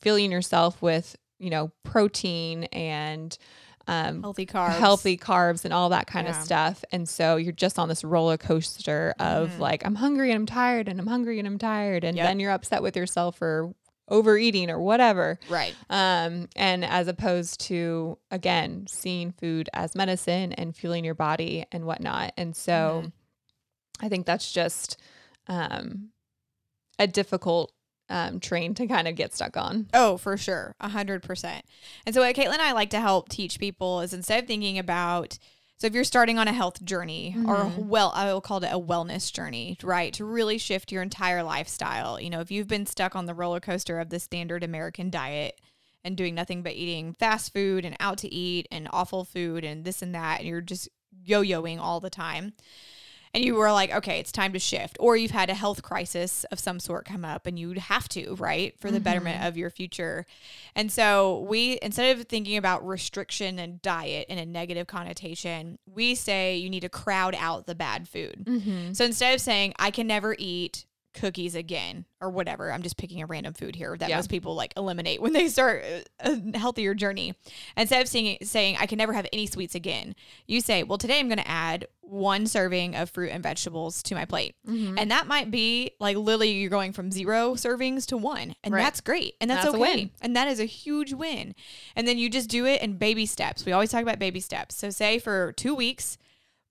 filling 0.00 0.32
yourself 0.32 0.80
with 0.82 1.16
you 1.38 1.50
know 1.50 1.70
protein 1.84 2.64
and 2.64 3.36
um, 3.86 4.22
Healthy 4.22 4.46
carbs. 4.46 4.78
healthy 4.78 5.18
carbs 5.18 5.64
and 5.66 5.74
all 5.74 5.90
that 5.90 6.06
kind 6.06 6.26
of 6.26 6.34
stuff 6.36 6.82
and 6.90 7.06
so 7.06 7.36
you're 7.36 7.52
just 7.52 7.78
on 7.78 7.88
this 7.88 8.02
roller 8.02 8.38
coaster 8.38 9.14
of 9.20 9.50
Mhm. 9.50 9.58
like 9.58 9.84
i'm 9.84 9.94
hungry 9.96 10.30
and 10.30 10.36
i'm 10.36 10.46
tired 10.46 10.88
and 10.88 10.98
i'm 10.98 11.06
hungry 11.06 11.38
and 11.38 11.46
i'm 11.46 11.58
tired 11.58 12.02
and 12.02 12.16
Yep. 12.16 12.26
then 12.26 12.40
you're 12.40 12.50
upset 12.52 12.82
with 12.82 12.96
yourself 12.96 13.36
for 13.36 13.74
overeating 14.08 14.70
or 14.70 14.78
whatever 14.80 15.38
Right. 15.50 15.74
um 15.90 16.48
and 16.56 16.82
as 16.84 17.08
opposed 17.08 17.60
to 17.68 18.16
again 18.30 18.86
seeing 18.88 19.32
food 19.32 19.68
as 19.74 19.94
medicine 19.94 20.52
and 20.54 20.74
fueling 20.74 21.04
your 21.04 21.14
body 21.14 21.66
and 21.70 21.84
whatnot 21.84 22.32
and 22.38 22.56
so 22.56 23.02
Mhm. 23.04 23.12
i 24.00 24.08
think 24.08 24.24
that's 24.24 24.50
just 24.50 24.96
um 25.48 26.10
a 26.98 27.06
difficult 27.06 27.72
um 28.10 28.38
train 28.40 28.74
to 28.74 28.86
kind 28.86 29.08
of 29.08 29.14
get 29.16 29.34
stuck 29.34 29.56
on 29.56 29.88
Oh, 29.94 30.16
for 30.16 30.36
sure. 30.36 30.74
A 30.80 30.88
hundred 30.88 31.22
percent. 31.22 31.64
And 32.06 32.14
so 32.14 32.20
what 32.20 32.36
Caitlin 32.36 32.52
and 32.52 32.62
I 32.62 32.72
like 32.72 32.90
to 32.90 33.00
help 33.00 33.28
teach 33.28 33.58
people 33.58 34.00
is 34.00 34.12
instead 34.12 34.44
of 34.44 34.46
thinking 34.48 34.78
about 34.78 35.38
so 35.76 35.88
if 35.88 35.94
you're 35.94 36.04
starting 36.04 36.38
on 36.38 36.46
a 36.46 36.52
health 36.52 36.84
journey 36.84 37.36
or 37.46 37.62
a 37.62 37.66
Mhm. 37.70 37.86
well, 37.88 38.12
I 38.14 38.32
will 38.32 38.40
call 38.40 38.62
it 38.62 38.68
a 38.72 38.78
wellness 38.78 39.32
journey, 39.32 39.76
right? 39.82 40.12
To 40.14 40.24
really 40.24 40.56
shift 40.56 40.92
your 40.92 41.02
entire 41.02 41.42
lifestyle. 41.42 42.20
You 42.20 42.30
know, 42.30 42.40
if 42.40 42.50
you've 42.50 42.68
been 42.68 42.86
stuck 42.86 43.16
on 43.16 43.26
the 43.26 43.34
roller 43.34 43.58
coaster 43.60 43.98
of 43.98 44.08
the 44.10 44.20
standard 44.20 44.62
American 44.62 45.10
diet 45.10 45.60
and 46.04 46.16
doing 46.16 46.34
nothing 46.34 46.62
but 46.62 46.74
eating 46.74 47.12
fast 47.12 47.52
food 47.52 47.84
and 47.84 47.96
out 47.98 48.18
to 48.18 48.32
eat 48.32 48.68
and 48.70 48.88
awful 48.92 49.24
food 49.24 49.64
and 49.64 49.84
this 49.84 50.00
and 50.00 50.14
that, 50.14 50.40
and 50.40 50.48
you're 50.48 50.60
just 50.60 50.88
yo-yoing 51.24 51.80
all 51.80 51.98
the 52.00 52.08
time. 52.10 52.52
And 53.34 53.44
you 53.44 53.56
were 53.56 53.72
like, 53.72 53.92
okay, 53.92 54.20
it's 54.20 54.30
time 54.30 54.52
to 54.52 54.60
shift. 54.60 54.96
Or 55.00 55.16
you've 55.16 55.32
had 55.32 55.50
a 55.50 55.54
health 55.54 55.82
crisis 55.82 56.44
of 56.44 56.60
some 56.60 56.78
sort 56.78 57.04
come 57.04 57.24
up 57.24 57.46
and 57.46 57.58
you'd 57.58 57.78
have 57.78 58.08
to, 58.10 58.36
right? 58.36 58.78
For 58.78 58.92
the 58.92 59.00
betterment 59.00 59.44
of 59.44 59.56
your 59.56 59.70
future. 59.70 60.24
And 60.76 60.90
so 60.90 61.40
we, 61.40 61.78
instead 61.82 62.16
of 62.16 62.26
thinking 62.26 62.56
about 62.56 62.86
restriction 62.86 63.58
and 63.58 63.82
diet 63.82 64.28
in 64.28 64.38
a 64.38 64.46
negative 64.46 64.86
connotation, 64.86 65.80
we 65.84 66.14
say 66.14 66.56
you 66.56 66.70
need 66.70 66.80
to 66.80 66.88
crowd 66.88 67.34
out 67.36 67.66
the 67.66 67.74
bad 67.74 68.08
food. 68.08 68.44
mm-hmm. 68.44 68.92
So 68.92 69.04
instead 69.04 69.34
of 69.34 69.40
saying, 69.40 69.74
I 69.78 69.90
can 69.90 70.06
never 70.06 70.36
eat 70.38 70.86
cookies 71.14 71.54
again 71.54 72.04
or 72.20 72.30
whatever, 72.30 72.72
I'm 72.72 72.82
just 72.82 72.96
picking 72.96 73.22
a 73.22 73.26
random 73.26 73.54
food 73.54 73.76
here 73.76 73.96
that 73.96 74.08
Yeah. 74.08 74.16
most 74.16 74.30
people 74.30 74.54
like 74.54 74.72
eliminate 74.76 75.20
when 75.22 75.32
they 75.32 75.48
start 75.48 75.84
a 76.20 76.58
healthier 76.58 76.94
journey. 76.94 77.34
Instead 77.76 78.02
of 78.02 78.08
saying, 78.08 78.38
saying, 78.42 78.76
I 78.78 78.86
can 78.86 78.98
never 78.98 79.12
have 79.12 79.26
any 79.32 79.46
sweets 79.46 79.74
again, 79.74 80.14
you 80.46 80.60
say, 80.60 80.82
well, 80.82 80.98
today 80.98 81.18
I'm 81.20 81.28
going 81.28 81.38
to 81.38 81.48
add 81.48 81.86
one 82.00 82.46
serving 82.46 82.94
of 82.96 83.08
fruit 83.10 83.30
and 83.30 83.42
vegetables 83.42 84.02
to 84.04 84.14
my 84.14 84.24
plate. 84.26 84.54
Mm-hmm. 84.68 84.98
And 84.98 85.10
that 85.10 85.26
might 85.26 85.50
be 85.50 85.92
like 85.98 86.16
literally 86.16 86.50
you're 86.52 86.68
going 86.70 86.92
from 86.92 87.10
zero 87.10 87.54
servings 87.54 88.06
to 88.06 88.16
one. 88.16 88.54
And 88.62 88.74
Right. 88.74 88.82
that's 88.82 89.00
great. 89.00 89.34
And 89.40 89.50
that's, 89.50 89.64
That's 89.64 89.74
a 89.74 89.78
okay. 89.80 89.96
win. 89.96 90.10
And 90.20 90.36
that 90.36 90.46
is 90.48 90.60
a 90.60 90.64
huge 90.66 91.12
win. 91.14 91.54
And 91.96 92.06
then 92.06 92.18
you 92.18 92.28
just 92.28 92.50
do 92.50 92.66
it 92.66 92.82
in 92.82 92.98
baby 92.98 93.24
steps. 93.26 93.64
We 93.64 93.72
always 93.72 93.90
talk 93.90 94.02
about 94.02 94.18
baby 94.18 94.40
steps. 94.40 94.76
So 94.76 94.90
say 94.90 95.18
for 95.18 95.52
two 95.52 95.74
weeks, 95.74 96.18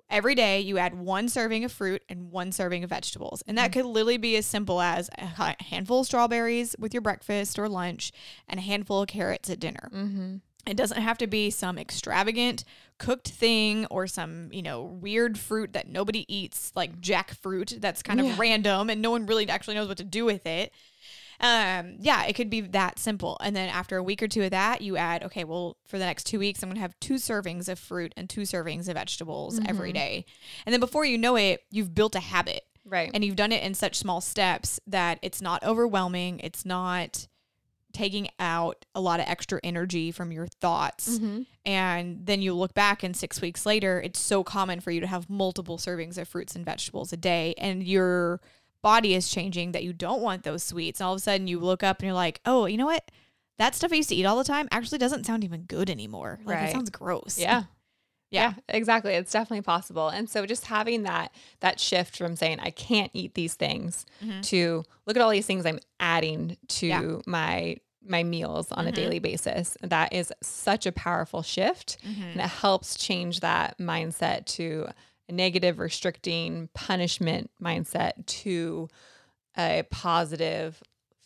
every 0.09 0.35
day 0.35 0.59
you 0.59 0.77
add 0.77 0.93
one 0.93 1.29
serving 1.29 1.63
of 1.63 1.71
fruit 1.71 2.03
and 2.07 2.31
one 2.31 2.51
serving 2.51 2.83
of 2.83 2.89
vegetables. 2.89 3.43
And 3.47 3.57
that 3.57 3.71
could 3.71 3.85
literally 3.85 4.17
be 4.17 4.35
as 4.35 4.45
simple 4.45 4.81
as 4.81 5.09
a 5.17 5.55
handful 5.63 6.01
of 6.01 6.05
strawberries 6.05 6.75
with 6.77 6.93
your 6.93 7.01
breakfast 7.01 7.57
or 7.57 7.67
lunch 7.67 8.11
and 8.47 8.59
a 8.59 8.63
handful 8.63 9.01
of 9.01 9.07
carrots 9.07 9.49
at 9.49 9.59
dinner. 9.59 9.89
Mm-hmm. 9.93 10.35
It 10.65 10.77
doesn't 10.77 11.01
have 11.01 11.17
to 11.17 11.27
be 11.27 11.49
some 11.49 11.77
extravagant 11.77 12.63
cooked 12.97 13.27
thing 13.27 13.85
or 13.87 14.07
some, 14.07 14.47
you 14.53 14.61
know, 14.61 14.83
weird 14.83 15.37
fruit 15.37 15.73
that 15.73 15.89
nobody 15.89 16.25
eats, 16.33 16.71
like 16.73 17.01
jackfruit 17.01 17.81
that's 17.81 18.01
kind 18.01 18.21
of 18.21 18.39
random 18.39 18.89
and 18.89 19.01
no 19.01 19.11
one 19.11 19.25
really 19.25 19.49
actually 19.49 19.75
knows 19.75 19.89
what 19.89 19.97
to 19.97 20.05
do 20.05 20.23
with 20.23 20.45
it. 20.45 20.71
Um, 21.43 21.97
yeah, 21.99 22.23
it 22.23 22.33
could 22.33 22.49
be 22.49 22.61
that 22.61 22.97
simple. 22.97 23.37
And 23.41 23.53
then 23.55 23.67
after 23.67 23.97
a 23.97 24.03
week 24.03 24.23
or 24.23 24.27
two 24.29 24.43
of 24.43 24.51
that, 24.51 24.81
you 24.81 24.95
add, 24.95 25.23
okay, 25.23 25.43
well, 25.43 25.75
for 25.85 25.99
the 25.99 26.05
next 26.05 26.23
two 26.23 26.39
weeks, 26.39 26.63
I'm 26.63 26.69
going 26.69 26.75
to 26.77 26.81
have 26.81 26.97
two 27.01 27.15
servings 27.15 27.67
of 27.67 27.77
fruit 27.77 28.13
and 28.15 28.29
two 28.29 28.41
servings 28.41 28.87
of 28.87 28.93
vegetables 28.95 29.59
every 29.67 29.91
Mhm. 29.91 29.95
day. 29.95 30.25
And 30.65 30.71
then 30.71 30.79
before 30.79 31.03
you 31.03 31.17
know 31.17 31.35
it, 31.35 31.63
you've 31.69 31.93
built 31.93 32.15
a 32.15 32.21
habit 32.21 32.63
right 32.85 33.11
and 33.13 33.23
you've 33.25 33.35
done 33.35 33.51
it 33.51 33.61
in 33.63 33.73
such 33.73 33.95
small 33.97 34.19
steps 34.21 34.79
that 34.87 35.19
it's 35.21 35.41
not 35.41 35.63
overwhelming. 35.63 36.39
It's 36.39 36.65
not 36.65 37.27
taking 37.91 38.27
out 38.39 38.85
a 38.95 39.01
lot 39.01 39.19
of 39.19 39.25
extra 39.27 39.59
energy 39.63 40.11
from 40.11 40.31
your 40.31 40.47
thoughts. 40.47 41.19
Mhm. 41.19 41.45
And 41.65 42.25
then 42.25 42.41
you 42.41 42.53
look 42.55 42.73
back 42.73 43.03
and 43.03 43.15
six 43.15 43.39
weeks 43.41 43.65
later, 43.65 44.01
it's 44.01 44.19
so 44.19 44.43
common 44.43 44.79
for 44.79 44.91
you 44.91 44.99
to 45.01 45.07
have 45.07 45.29
multiple 45.29 45.77
servings 45.77 46.17
of 46.17 46.27
fruits 46.27 46.55
and 46.55 46.65
vegetables 46.65 47.13
a 47.13 47.17
day. 47.17 47.53
And 47.57 47.83
your 47.85 48.41
body 48.83 49.15
is 49.15 49.27
changing 49.29 49.71
that 49.71 49.83
you 49.83 49.93
don't 49.93 50.21
want 50.21 50.43
those 50.43 50.61
sweets. 50.61 50.99
And 50.99 51.07
all 51.07 51.13
of 51.13 51.17
a 51.17 51.21
sudden 51.21 51.47
you 51.47 51.59
look 51.59 51.81
up 51.81 51.99
and 51.99 52.05
you're 52.05 52.13
like, 52.13 52.39
oh, 52.45 52.65
you 52.67 52.77
know 52.77 52.85
what? 52.85 53.09
that 53.59 53.75
stuff 53.75 53.93
I 53.93 53.97
used 53.97 54.09
to 54.09 54.15
eat 54.15 54.25
all 54.25 54.35
the 54.37 54.43
time 54.43 54.67
actually 54.71 54.97
doesn't 54.97 55.25
sound 55.25 55.43
even 55.43 55.61
good 55.65 55.87
anymore. 55.87 56.39
Like 56.43 56.55
Right. 56.57 56.69
it 56.69 56.71
sounds 56.71 56.89
gross. 56.89 57.37
Yeah. 57.37 57.63
Yeah. 58.31 58.41
Yeah, 58.49 58.53
exactly. 58.67 59.13
It's 59.13 59.31
definitely 59.31 59.61
possible. 59.61 60.09
And 60.09 60.27
so 60.27 60.47
just 60.47 60.65
having 60.65 61.03
that 61.03 61.31
that 61.59 61.79
shift 61.79 62.17
from 62.17 62.35
saying 62.35 62.59
I 62.61 62.71
can't 62.71 63.11
eat 63.13 63.35
these 63.35 63.53
things 63.53 64.07
Mhm. 64.23 64.41
to 64.49 64.83
look 65.05 65.15
at 65.15 65.21
all 65.21 65.29
these 65.29 65.45
things 65.45 65.67
I'm 65.67 65.79
adding 65.99 66.57
to 66.69 66.87
Yeah. 66.87 67.17
my 67.27 67.77
my 68.05 68.23
meals 68.23 68.69
on 68.71 68.87
a 68.87 68.91
Mhm. 68.91 68.95
daily 68.95 69.19
basis. 69.19 69.77
That 69.81 70.11
is 70.11 70.33
such 70.41 70.87
a 70.87 70.91
powerful 70.91 71.41
shift 71.43 71.97
Mhm. 72.03 72.31
and 72.33 72.41
it 72.41 72.49
helps 72.49 72.95
change 72.97 73.39
that 73.41 73.77
mindset 73.77 74.45
to 74.57 74.89
a 75.29 75.31
negative 75.31 75.79
restricting 75.79 76.69
punishment 76.73 77.49
mindset 77.61 78.25
to 78.25 78.89
a 79.57 79.83
positive 79.89 80.81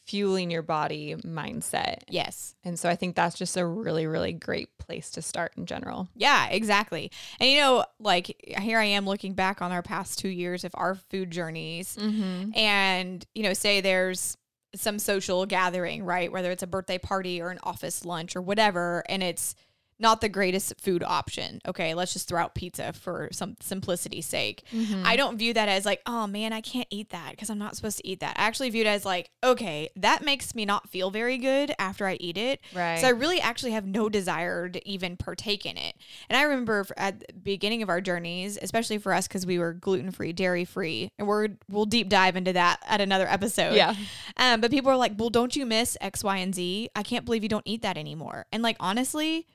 fueling 0.05 0.49
your 0.49 0.61
body 0.61 1.15
mindset. 1.15 1.97
Yes. 2.07 2.55
And 2.63 2.79
so 2.79 2.87
I 2.87 2.95
think 2.95 3.15
that's 3.15 3.37
just 3.37 3.57
a 3.57 3.65
really 3.65 4.07
really 4.07 4.31
great 4.31 4.69
place 4.77 5.09
to 5.11 5.21
start 5.21 5.51
in 5.57 5.65
general. 5.65 6.07
Yeah, 6.15 6.47
exactly. 6.47 7.11
And 7.41 7.49
you 7.49 7.57
know, 7.59 7.83
like 7.99 8.33
here 8.59 8.79
I 8.79 8.85
am 8.85 9.05
looking 9.05 9.33
back 9.33 9.61
on 9.61 9.71
our 9.73 9.81
past 9.81 10.19
two 10.19 10.29
years 10.29 10.63
of 10.63 10.71
our 10.75 10.95
food 10.95 11.29
journeys 11.31 11.97
Mhm. 11.97 12.55
and, 12.55 13.25
you 13.35 13.43
know, 13.43 13.53
say 13.53 13.81
there's 13.81 14.37
some 14.75 14.99
social 14.99 15.45
gathering, 15.45 16.03
right? 16.03 16.31
Whether 16.31 16.51
it's 16.51 16.63
a 16.63 16.67
birthday 16.67 16.97
party 16.97 17.41
or 17.41 17.49
an 17.49 17.59
office 17.63 18.05
lunch 18.05 18.35
or 18.35 18.41
whatever, 18.41 19.03
and 19.09 19.23
it's 19.23 19.55
not 19.99 20.21
the 20.21 20.29
greatest 20.29 20.79
food 20.79 21.03
option. 21.03 21.59
Okay, 21.67 21.93
let's 21.93 22.13
just 22.13 22.27
throw 22.27 22.41
out 22.41 22.55
pizza 22.55 22.93
for 22.93 23.29
some 23.31 23.57
simplicity's 23.59 24.25
sake. 24.25 24.63
Mm-hmm. 24.71 25.03
I 25.05 25.15
don't 25.15 25.37
view 25.37 25.53
that 25.53 25.69
as 25.69 25.85
like, 25.85 26.01
oh 26.05 26.27
man, 26.27 26.53
I 26.53 26.61
can't 26.61 26.87
eat 26.89 27.09
that 27.09 27.31
because 27.31 27.49
I'm 27.49 27.57
not 27.57 27.75
supposed 27.75 27.97
to 27.97 28.07
eat 28.07 28.19
that. 28.19 28.37
I 28.37 28.43
actually 28.43 28.69
view 28.69 28.81
it 28.81 28.87
as 28.87 29.05
like, 29.05 29.31
okay, 29.43 29.89
that 29.95 30.23
makes 30.23 30.53
me 30.53 30.65
not 30.65 30.89
feel 30.89 31.09
very 31.09 31.37
good 31.37 31.73
after 31.79 32.05
I 32.05 32.17
eat 32.19 32.37
it. 32.37 32.61
Right. 32.73 32.99
So 32.99 33.07
I 33.07 33.11
really 33.11 33.41
actually 33.41 33.71
have 33.71 33.85
no 33.85 34.09
desire 34.09 34.69
to 34.69 34.87
even 34.87 35.17
partake 35.17 35.65
in 35.65 35.77
it. 35.77 35.95
And 36.29 36.37
I 36.37 36.43
remember 36.43 36.85
at 36.95 37.19
the 37.19 37.33
beginning 37.33 37.81
of 37.81 37.89
our 37.89 38.01
journeys, 38.01 38.57
especially 38.61 38.99
for 38.99 39.13
us 39.13 39.27
because 39.27 39.45
we 39.45 39.57
were 39.59 39.73
gluten 39.73 40.11
free, 40.11 40.33
dairy 40.33 40.65
free, 40.65 41.09
and 41.17 41.27
we're 41.27 41.49
we'll 41.69 41.85
deep 41.85 42.09
dive 42.09 42.35
into 42.35 42.53
that 42.53 42.79
at 42.87 43.01
another 43.01 43.27
episode. 43.27 43.75
Yeah. 43.75 43.95
Um, 44.37 44.61
but 44.61 44.71
people 44.71 44.91
are 44.91 44.97
like, 44.97 45.13
well, 45.17 45.29
don't 45.29 45.55
you 45.55 45.65
miss 45.65 45.97
X, 46.01 46.23
Y, 46.23 46.37
and 46.37 46.53
Z? 46.53 46.89
I 46.95 47.03
can't 47.03 47.25
believe 47.25 47.43
you 47.43 47.49
don't 47.49 47.65
eat 47.65 47.81
that 47.81 47.97
anymore. 47.97 48.45
And 48.51 48.61
like 48.61 48.77
honestly, 48.79 49.47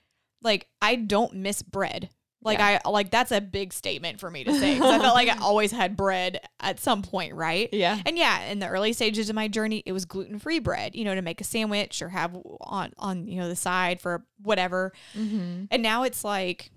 like 0.43 0.69
I 0.81 0.97
don't 0.97 1.35
miss 1.35 1.63
bread. 1.63 2.11
Like 2.45 2.59
Yeah. 2.59 2.81
I 2.85 2.89
like 2.89 3.11
that's 3.11 3.31
a 3.31 3.41
big 3.41 3.73
statement 3.73 4.19
for 4.19 4.31
me 4.31 4.43
to 4.45 4.53
say 4.59 4.75
because 4.75 4.91
I 4.91 4.99
felt 4.99 5.15
like 5.15 5.29
I 5.29 5.37
always 5.43 5.71
had 5.71 5.97
bread 5.97 6.41
at 6.59 6.81
some 6.81 7.03
point, 7.03 7.35
right? 7.35 7.69
Yeah. 7.73 8.01
And 8.05 8.19
yeah, 8.19 8.47
in 8.47 8.59
the 8.59 8.67
early 8.67 8.93
stages 8.93 9.31
of 9.31 9.37
my 9.37 9.47
journey, 9.49 9.83
it 9.87 9.93
was 9.93 10.05
gluten 10.05 10.39
free 10.39 10.59
bread, 10.59 10.97
you 10.97 11.05
know, 11.05 11.15
to 11.15 11.23
make 11.23 11.41
a 11.41 11.45
sandwich 11.45 12.03
or 12.03 12.09
have 12.09 12.37
on 12.61 12.93
on 12.99 13.29
you 13.29 13.39
know 13.39 13.49
the 13.49 13.57
side 13.57 14.01
for 14.01 14.25
whatever. 14.43 14.93
Mm-hmm. 15.17 15.67
And 15.71 15.83
now 15.83 16.03
it's 16.03 16.25
like, 16.25 16.73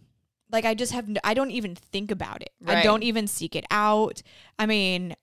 like 0.51 0.65
I 0.65 0.75
just 0.75 0.91
have 0.91 1.08
no, 1.08 1.19
I 1.23 1.34
don't 1.34 1.51
even 1.51 1.73
think 1.73 2.12
about 2.12 2.43
it. 2.43 2.51
I 2.67 2.84
don't 2.84 3.04
even 3.04 3.25
seek 3.25 3.56
it 3.56 3.65
out. 3.71 4.21
I 4.60 4.67
mean, 4.67 5.15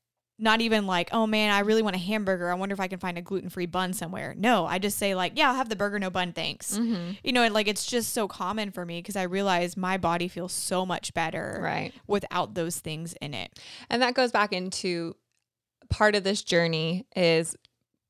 not 0.42 0.60
even 0.60 0.86
like, 0.86 1.08
oh 1.12 1.26
man, 1.26 1.50
I 1.52 1.60
really 1.60 1.82
want 1.82 1.96
a 1.96 1.98
hamburger. 2.00 2.50
I 2.50 2.54
wonder 2.54 2.72
if 2.72 2.80
I 2.80 2.88
can 2.88 2.98
find 2.98 3.16
a 3.16 3.22
gluten 3.22 3.48
free 3.48 3.66
bun 3.66 3.92
somewhere. 3.92 4.34
No, 4.36 4.66
I 4.66 4.78
just 4.78 4.98
say 4.98 5.14
like, 5.14 5.32
yeah, 5.36 5.48
I'll 5.48 5.54
have 5.54 5.68
the 5.68 5.76
burger, 5.76 5.98
no 5.98 6.10
bun, 6.10 6.32
thanks. 6.32 6.76
Mm-hmm. 6.76 7.12
You 7.22 7.32
know, 7.32 7.42
and 7.42 7.54
like 7.54 7.68
it's 7.68 7.86
just 7.86 8.12
so 8.12 8.28
common 8.28 8.72
for 8.72 8.84
me 8.84 8.98
because 8.98 9.16
I 9.16 9.22
realize 9.22 9.76
my 9.76 9.96
body 9.96 10.28
feels 10.28 10.52
so 10.52 10.84
much 10.84 11.14
better 11.14 11.60
Right. 11.62 11.92
without 12.06 12.54
those 12.54 12.78
things 12.80 13.14
in 13.22 13.32
it. 13.34 13.58
And 13.88 14.02
that 14.02 14.14
goes 14.14 14.32
back 14.32 14.52
into 14.52 15.16
part 15.88 16.14
of 16.14 16.24
this 16.24 16.42
journey 16.42 17.06
is 17.14 17.56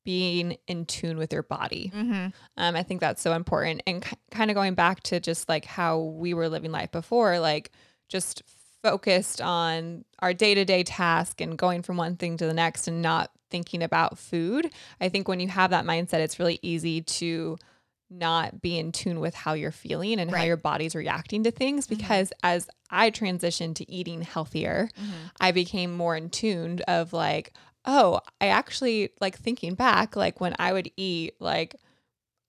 being 0.05 0.57
in 0.67 0.85
tune 0.85 1.17
with 1.19 1.33
your 1.33 1.43
body. 1.45 1.93
Mm-hmm. 1.95 2.27
Um, 2.57 2.77
I 2.77 2.83
think 2.83 3.01
that's 3.01 3.23
so 3.23 3.35
important. 3.35 3.83
And 3.87 4.03
k- 4.03 4.17
kind 4.31 4.51
of 4.51 4.55
going 4.57 4.75
back 4.75 5.01
to 5.05 5.21
just 5.21 5.49
like 5.49 5.65
how 5.65 5.99
we 5.99 6.35
were 6.35 6.49
living 6.49 6.73
life 6.73 6.91
before, 6.91 7.39
like 7.39 7.71
just 8.09 8.43
focused 8.83 9.41
on 9.41 10.05
our 10.21 10.35
day 10.35 10.55
to 10.55 10.65
day 10.65 10.83
task 10.83 11.41
and 11.41 11.57
going 11.57 11.83
from 11.83 11.97
one 11.97 12.17
thing 12.17 12.37
to 12.37 12.47
the 12.47 12.55
next 12.55 12.89
and 12.89 13.03
not 13.03 13.31
thinking 13.51 13.83
about 13.83 14.19
food. 14.19 14.71
I 15.01 15.09
think 15.09 15.29
when 15.29 15.41
you 15.41 15.49
have 15.49 15.71
that 15.71 15.85
mindset, 15.85 16.21
it's 16.21 16.39
really 16.39 16.59
easy 16.63 17.03
to 17.03 17.59
not 18.11 18.61
be 18.61 18.79
in 18.79 18.93
tune 18.93 19.21
with 19.21 19.35
how 19.35 19.55
you're 19.55 19.73
feeling 19.73 20.21
and 20.21 20.31
how 20.31 20.43
your 20.43 20.57
body's 20.59 20.95
reacting 20.95 21.45
to 21.45 21.51
things 21.51 21.87
because 21.87 22.31
as 22.43 22.69
I 22.91 23.11
transitioned 23.11 23.77
to 23.77 23.91
eating 23.91 24.21
healthier, 24.23 24.91
Mm-hmm. 25.01 25.13
I 25.41 25.53
became 25.53 25.93
more 25.97 26.15
in 26.15 26.29
tune 26.29 26.81
of 26.89 27.13
like, 27.15 27.53
oh, 27.87 28.21
I 28.41 28.49
actually 28.49 29.11
like 29.21 29.39
thinking 29.39 29.75
back, 29.75 30.15
like 30.15 30.41
when 30.41 30.55
I 30.59 30.73
would 30.75 30.91
eat 30.97 31.35
like 31.41 31.77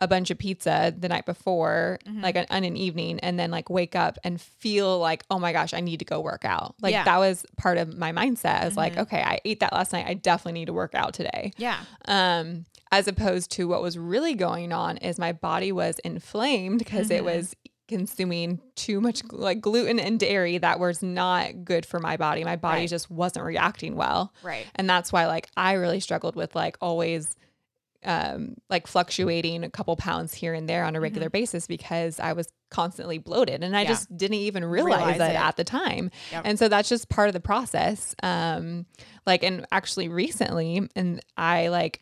a 0.03 0.07
bunch 0.07 0.29
of 0.31 0.37
pizza 0.37 0.93
the 0.97 1.07
night 1.07 1.25
before, 1.25 1.97
Mhm. 2.05 2.21
like 2.21 2.35
an, 2.35 2.45
on 2.49 2.63
an 2.63 2.75
evening, 2.75 3.19
and 3.21 3.39
then 3.39 3.49
like 3.51 3.69
wake 3.69 3.95
up 3.95 4.17
and 4.23 4.39
feel 4.41 4.99
like, 4.99 5.23
oh 5.31 5.39
my 5.39 5.53
gosh, 5.53 5.73
I 5.73 5.79
need 5.79 5.99
to 5.99 6.05
go 6.05 6.19
work 6.19 6.43
out. 6.45 6.75
Like 6.81 6.91
Yeah. 6.91 7.03
that 7.05 7.17
was 7.19 7.45
part 7.57 7.77
of 7.77 7.97
my 7.97 8.11
mindset. 8.11 8.61
I 8.61 8.65
was 8.65 8.75
like, 8.77 8.95
Mhm. 8.95 9.01
okay, 9.03 9.21
I 9.21 9.39
ate 9.45 9.59
that 9.61 9.71
last 9.73 9.93
night. 9.93 10.05
I 10.07 10.13
definitely 10.13 10.59
need 10.59 10.65
to 10.65 10.73
work 10.73 10.93
out 10.93 11.13
today. 11.13 11.51
Yeah. 11.57 11.77
Um, 12.05 12.65
as 12.91 13.07
opposed 13.07 13.49
to 13.51 13.67
what 13.67 13.81
was 13.81 13.97
really 13.97 14.35
going 14.35 14.71
on 14.73 14.97
is 14.97 15.17
my 15.17 15.31
body 15.31 15.71
was 15.71 15.97
inflamed 15.99 16.79
because 16.79 17.09
it 17.09 17.21
Mhm. 17.21 17.25
was 17.35 17.55
consuming 17.87 18.59
too 18.75 18.99
much 19.01 19.21
like 19.31 19.61
gluten 19.61 19.99
and 19.99 20.19
dairy 20.19 20.57
that 20.57 20.79
was 20.79 21.03
not 21.03 21.63
good 21.65 21.85
for 21.85 21.99
my 21.99 22.17
body. 22.17 22.43
My 22.43 22.55
body 22.55 22.81
Right. 22.81 22.89
just 22.89 23.11
wasn't 23.11 23.45
reacting 23.45 23.95
well. 23.95 24.33
Right. 24.41 24.65
And 24.75 24.89
that's 24.89 25.11
why 25.11 25.27
like 25.27 25.47
I 25.57 25.73
really 25.73 25.99
struggled 25.99 26.35
with 26.35 26.55
like 26.55 26.77
always 26.81 27.35
um 28.05 28.55
like 28.69 28.87
fluctuating 28.87 29.63
a 29.63 29.69
couple 29.69 29.95
pounds 29.95 30.33
here 30.33 30.53
and 30.53 30.67
there 30.69 30.83
on 30.85 30.95
a 30.95 30.99
regular 31.01 31.29
basis 31.29 31.67
because 31.67 32.19
I 32.19 32.33
was 32.33 32.47
constantly 32.69 33.17
bloated 33.19 33.63
and 33.63 33.75
I 33.75 33.81
Mm-hmm. 33.83 33.89
Yeah. 33.89 33.95
just 33.95 34.17
didn't 34.17 34.37
even 34.37 34.65
realize, 34.65 34.99
Realize 35.15 35.29
it 35.29 35.33
it. 35.33 35.39
at 35.39 35.55
the 35.57 35.63
time. 35.63 36.09
Yep. 36.31 36.41
And 36.45 36.57
so 36.59 36.67
that's 36.69 36.89
just 36.89 37.07
part 37.09 37.27
of 37.29 37.33
the 37.33 37.39
process. 37.39 38.15
Um 38.23 38.85
like 39.25 39.43
and 39.43 39.65
actually 39.71 40.07
recently 40.09 40.87
and 40.95 41.21
I 41.37 41.67
like 41.69 42.01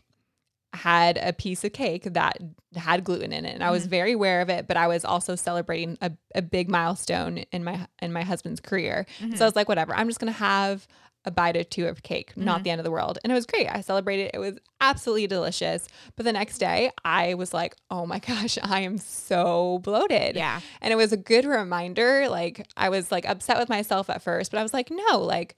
had 0.73 1.17
a 1.17 1.33
piece 1.33 1.65
of 1.65 1.73
cake 1.73 2.03
that 2.13 2.37
had 2.77 3.03
gluten 3.03 3.33
in 3.33 3.43
it 3.43 3.53
and 3.53 3.61
I 3.63 3.71
was 3.71 3.85
Mhm. 3.87 3.89
very 3.89 4.11
aware 4.13 4.39
of 4.39 4.49
it 4.49 4.67
but 4.67 4.77
I 4.77 4.87
was 4.87 5.03
also 5.03 5.35
celebrating 5.35 5.97
a, 6.01 6.11
a 6.33 6.41
big 6.41 6.69
milestone 6.69 7.39
in 7.51 7.65
my 7.65 7.87
in 8.01 8.13
my 8.13 8.21
husband's 8.23 8.61
career 8.61 9.05
Mhm. 9.19 9.37
so 9.37 9.43
I 9.43 9.47
was 9.49 9.55
like, 9.57 9.67
whatever, 9.67 9.93
I'm 9.93 10.07
just 10.07 10.19
gonna 10.21 10.31
have 10.31 10.87
a 11.25 11.31
bite 11.31 11.55
or 11.55 11.63
two 11.63 11.87
of 11.87 12.01
cake, 12.03 12.35
not 12.35 12.61
Mhm. 12.61 12.63
the 12.63 12.69
end 12.71 12.79
of 12.79 12.85
the 12.85 12.91
world. 12.91 13.19
And 13.23 13.31
it 13.31 13.35
was 13.35 13.45
great. 13.45 13.67
I 13.67 13.81
celebrated. 13.81 14.31
It 14.33 14.39
was 14.39 14.55
absolutely 14.79 15.27
delicious. 15.27 15.87
But 16.15 16.25
the 16.25 16.33
next 16.33 16.57
day, 16.57 16.91
I 17.05 17.35
was 17.35 17.53
like, 17.53 17.75
oh 17.91 18.05
my 18.07 18.17
gosh, 18.27 18.57
I 18.63 18.79
am 18.81 18.97
so 18.97 19.79
bloated. 19.83 20.35
yeah. 20.35 20.61
And 20.81 20.91
it 20.91 20.95
was 20.95 21.11
a 21.13 21.17
good 21.17 21.45
reminder. 21.45 22.27
Like, 22.27 22.65
I 22.75 22.89
was 22.89 23.11
like 23.11 23.27
upset 23.29 23.59
with 23.59 23.69
myself 23.69 24.09
at 24.09 24.21
first, 24.23 24.49
but 24.51 24.59
I 24.59 24.63
was 24.63 24.73
like, 24.73 24.89
no, 24.89 25.19
like, 25.19 25.55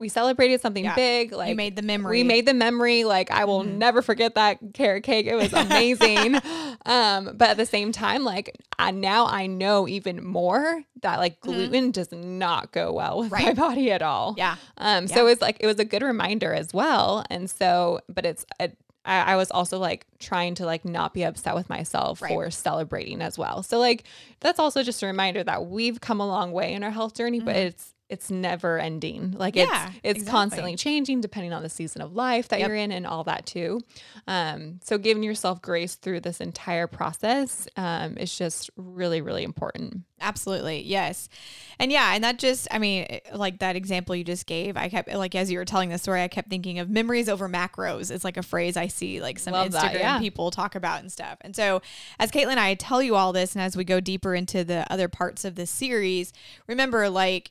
we 0.00 0.08
celebrated 0.08 0.60
something 0.60 0.84
Yeah. 0.84 0.94
big. 0.94 1.32
Like, 1.32 1.50
you 1.50 1.54
made 1.54 1.76
the 1.76 1.82
memory. 1.82 2.18
we 2.18 2.24
made 2.24 2.46
the 2.46 2.54
memory. 2.54 3.04
Like 3.04 3.30
I 3.30 3.44
will 3.44 3.62
Mhm. 3.64 3.78
never 3.78 4.02
forget 4.02 4.34
that 4.34 4.58
carrot 4.74 5.04
cake. 5.04 5.26
It 5.26 5.36
was 5.36 5.52
amazing. 5.52 6.34
um, 6.86 7.30
but 7.36 7.50
at 7.50 7.56
the 7.56 7.66
same 7.66 7.92
time, 7.92 8.24
like 8.24 8.56
I, 8.78 8.90
now 8.90 9.26
I 9.26 9.46
know 9.46 9.86
even 9.88 10.24
more 10.24 10.82
that 11.02 11.18
like 11.18 11.38
Mhm. 11.40 11.42
gluten 11.42 11.90
does 11.92 12.10
not 12.12 12.72
go 12.72 12.92
well 12.92 13.20
with 13.20 13.30
my 13.32 13.52
body 13.54 13.90
at 13.92 14.02
all. 14.02 14.34
Yeah. 14.36 14.56
Um, 14.78 15.06
so 15.06 15.26
it's 15.26 15.40
like 15.40 15.58
it 15.60 15.66
was 15.66 15.78
a 15.78 15.84
good 15.84 16.02
reminder 16.02 16.52
as 16.52 16.74
well. 16.74 17.24
And 17.30 17.48
so, 17.48 18.00
but 18.08 18.26
it's 18.26 18.44
a, 18.60 18.70
I, 19.06 19.32
I 19.34 19.36
was 19.36 19.50
also 19.50 19.78
like 19.78 20.06
trying 20.18 20.54
to 20.56 20.66
like 20.66 20.84
not 20.84 21.14
be 21.14 21.22
upset 21.24 21.54
with 21.54 21.68
myself 21.68 22.20
Right. 22.20 22.30
for 22.30 22.50
celebrating 22.50 23.20
as 23.22 23.38
well. 23.38 23.62
So 23.62 23.78
like 23.78 24.04
that's 24.40 24.58
also 24.58 24.82
just 24.82 25.02
a 25.02 25.06
reminder 25.06 25.44
that 25.44 25.66
we've 25.66 26.00
come 26.00 26.20
a 26.20 26.26
long 26.26 26.52
way 26.52 26.72
in 26.72 26.82
our 26.82 26.90
health 26.90 27.14
journey, 27.14 27.38
but 27.40 27.54
Mhm. 27.54 27.66
it's 27.66 27.93
it's 28.14 28.30
never 28.30 28.78
ending. 28.78 29.32
Like 29.32 29.54
Yeah, 29.56 29.88
it's 29.88 29.96
it's 30.02 30.18
exactly. 30.20 30.30
constantly 30.30 30.76
changing 30.76 31.20
depending 31.20 31.52
on 31.52 31.62
the 31.62 31.68
season 31.68 32.00
of 32.00 32.14
life 32.14 32.48
that 32.48 32.60
Yep. 32.60 32.68
you're 32.68 32.76
in 32.76 32.92
and 32.92 33.06
all 33.06 33.24
that 33.24 33.44
too. 33.44 33.80
Um, 34.26 34.80
so 34.82 34.96
giving 34.96 35.22
yourself 35.22 35.60
grace 35.60 35.96
through 35.96 36.20
this 36.20 36.40
entire 36.40 36.86
process 36.86 37.68
um, 37.76 38.16
is 38.16 38.36
just 38.36 38.70
really 38.76 39.20
really 39.20 39.42
important. 39.44 40.02
Absolutely. 40.20 40.80
Yes. 40.82 41.28
And 41.78 41.92
yeah, 41.92 42.14
and 42.14 42.24
that 42.24 42.38
just, 42.38 42.66
I 42.70 42.78
mean, 42.78 43.06
like 43.34 43.58
that 43.58 43.76
example 43.76 44.16
you 44.16 44.24
just 44.24 44.46
gave, 44.46 44.74
I 44.74 44.88
kept, 44.88 45.12
like, 45.12 45.34
as 45.34 45.50
you 45.50 45.58
were 45.58 45.66
telling 45.66 45.90
the 45.90 45.98
story, 45.98 46.22
I 46.22 46.28
kept 46.28 46.48
thinking 46.48 46.78
of 46.78 46.88
memories 46.88 47.28
over 47.28 47.46
macros. 47.46 48.10
It's 48.10 48.24
like 48.24 48.38
a 48.38 48.42
phrase 48.42 48.76
I 48.78 48.86
see 48.86 49.20
like 49.20 49.38
some 49.38 49.52
Love 49.52 49.68
Instagram 49.68 49.72
that, 49.72 49.94
yeah. 49.94 50.18
people 50.20 50.50
talk 50.50 50.76
about 50.76 51.00
and 51.00 51.12
stuff. 51.12 51.36
And 51.42 51.54
so, 51.54 51.82
as 52.18 52.30
Caitlin 52.30 52.52
and 52.52 52.60
I 52.60 52.72
tell 52.74 53.02
you 53.02 53.16
all 53.16 53.34
this, 53.34 53.54
and 53.54 53.60
as 53.62 53.76
we 53.76 53.84
go 53.84 54.00
deeper 54.00 54.34
into 54.34 54.64
the 54.64 54.90
other 54.90 55.08
parts 55.08 55.44
of 55.44 55.56
this 55.56 55.70
series, 55.70 56.32
remember, 56.68 57.10
like, 57.10 57.50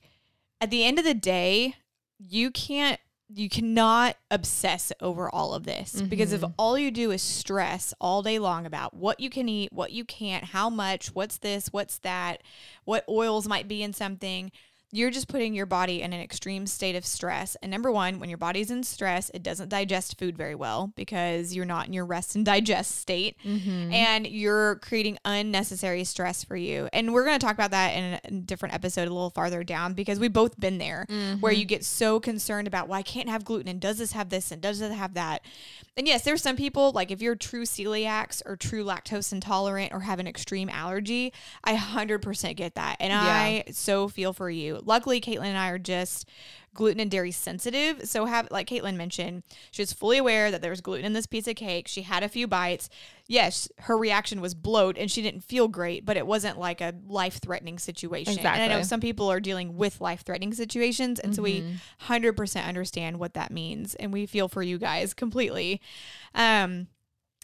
at 0.63 0.69
the 0.69 0.85
end 0.85 0.97
of 0.97 1.03
the 1.03 1.13
day, 1.13 1.75
you 2.17 2.49
can't 2.49 2.99
you 3.35 3.49
cannot 3.49 4.15
obsess 4.29 4.91
over 5.01 5.27
all 5.33 5.53
of 5.55 5.63
this 5.63 6.01
because 6.03 6.31
if 6.33 6.41
Mhm. 6.41 6.53
all 6.57 6.77
you 6.77 6.91
do 6.91 7.09
is 7.09 7.21
stress 7.21 7.91
all 7.99 8.21
day 8.21 8.37
long 8.37 8.65
about 8.65 8.93
what 8.93 9.19
you 9.19 9.29
can 9.29 9.49
eat, 9.49 9.73
what 9.73 9.91
you 9.91 10.05
can't, 10.05 10.43
how 10.45 10.69
much, 10.69 11.15
what's 11.15 11.39
this, 11.39 11.69
what's 11.73 11.97
that, 11.99 12.43
what 12.85 13.03
oils 13.09 13.47
might 13.47 13.67
be 13.67 13.81
in 13.81 13.91
something, 13.91 14.51
you're 14.93 15.09
just 15.09 15.27
putting 15.27 15.55
your 15.55 15.65
body 15.65 16.03
in 16.03 16.13
an 16.13 16.21
extreme 16.21 16.67
state 16.67 16.95
of 16.95 17.03
stress. 17.03 17.57
And 17.63 17.71
number 17.71 17.91
one, 17.91 18.19
when 18.19 18.29
your 18.29 18.37
body's 18.37 18.69
in 18.69 18.83
stress, 18.83 19.31
it 19.33 19.41
doesn't 19.41 19.69
digest 19.69 20.19
food 20.19 20.37
very 20.37 20.53
well 20.53 20.93
because 20.95 21.55
you're 21.55 21.65
not 21.65 21.87
in 21.87 21.93
your 21.93 22.05
rest 22.05 22.35
and 22.35 22.45
digest 22.53 22.99
state. 22.99 23.35
Mm-hmm. 23.43 23.91
And 23.91 24.27
you're 24.27 24.75
creating 24.75 25.17
unnecessary 25.25 26.03
stress 26.03 26.43
for 26.43 26.55
you. 26.55 26.89
And 26.93 27.11
we're 27.11 27.25
going 27.25 27.39
to 27.39 27.43
talk 27.43 27.55
about 27.55 27.71
that 27.71 27.89
in 27.89 28.19
a 28.23 28.41
different 28.41 28.75
episode 28.75 29.07
a 29.07 29.13
little 29.13 29.31
farther 29.31 29.63
down 29.63 29.93
because 29.93 30.19
we've 30.19 30.31
both 30.31 30.59
been 30.59 30.77
there 30.77 31.05
where 31.39 31.51
Mm-hmm. 31.51 31.59
you 31.59 31.65
get 31.65 31.83
so 31.83 32.19
concerned 32.19 32.67
about, 32.67 32.87
well, 32.87 32.99
I 32.99 33.03
can't 33.03 33.29
have 33.29 33.43
gluten. 33.43 33.67
And 33.69 33.79
does 33.79 33.97
this 33.97 34.11
have 34.11 34.29
this? 34.29 34.51
And 34.51 34.61
does 34.61 34.79
it 34.79 34.91
have 34.91 35.15
that? 35.15 35.43
And 35.97 36.07
yes, 36.07 36.23
there's 36.23 36.41
some 36.41 36.55
people, 36.55 36.91
like 36.91 37.09
if 37.11 37.21
you're 37.21 37.35
true 37.35 37.63
celiacs 37.63 38.41
or 38.45 38.55
true 38.55 38.83
lactose 38.83 39.31
intolerant 39.31 39.91
or 39.93 40.01
have 40.01 40.19
an 40.19 40.27
extreme 40.27 40.69
allergy, 40.69 41.33
I 41.63 41.75
100% 41.75 42.55
get 42.55 42.75
that. 42.75 42.97
And 42.99 43.11
I 43.13 43.63
so 43.71 44.07
feel 44.07 44.33
for 44.33 44.49
you. 44.49 44.81
Luckily, 44.85 45.21
Caitlin 45.21 45.45
and 45.45 45.57
I 45.57 45.69
are 45.69 45.79
just 45.79 46.27
gluten 46.73 46.99
and 46.99 47.11
dairy 47.11 47.31
sensitive. 47.31 48.07
So 48.09 48.25
have 48.25 48.47
like 48.51 48.67
Caitlin 48.67 48.95
mentioned, 48.95 49.43
she 49.71 49.81
was 49.81 49.93
fully 49.93 50.17
aware 50.17 50.49
that 50.49 50.61
there 50.61 50.71
was 50.71 50.81
gluten 50.81 51.05
in 51.05 51.13
this 51.13 51.27
piece 51.27 51.47
of 51.47 51.55
cake. 51.55 51.87
She 51.87 52.01
had 52.01 52.23
a 52.23 52.29
few 52.29 52.47
bites. 52.47 52.89
Yes, 53.27 53.69
her 53.79 53.97
reaction 53.97 54.41
was 54.41 54.53
bloat 54.53 54.97
and 54.97 55.09
she 55.09 55.21
didn't 55.21 55.41
feel 55.41 55.67
great, 55.67 56.03
but 56.05 56.17
it 56.17 56.25
wasn't 56.25 56.59
like 56.59 56.81
a 56.81 56.93
life 57.07 57.39
threatening 57.41 57.77
situation. 57.79 58.33
And 58.55 58.63
I 58.63 58.67
know 58.67 58.81
some 58.87 58.99
people 59.01 59.31
are 59.31 59.39
dealing 59.39 59.77
with 59.77 60.01
life 60.01 60.23
threatening 60.25 60.53
situations. 60.53 61.19
And 61.19 61.35
so 61.35 61.41
we 61.43 61.61
100% 62.07 62.65
understand 62.65 63.19
what 63.19 63.35
that 63.35 63.51
means. 63.51 63.95
And 63.95 64.11
we 64.11 64.25
feel 64.25 64.47
for 64.47 64.63
you 64.63 64.77
guys 64.77 65.13
completely. 65.13 65.79
Um, 66.33 66.87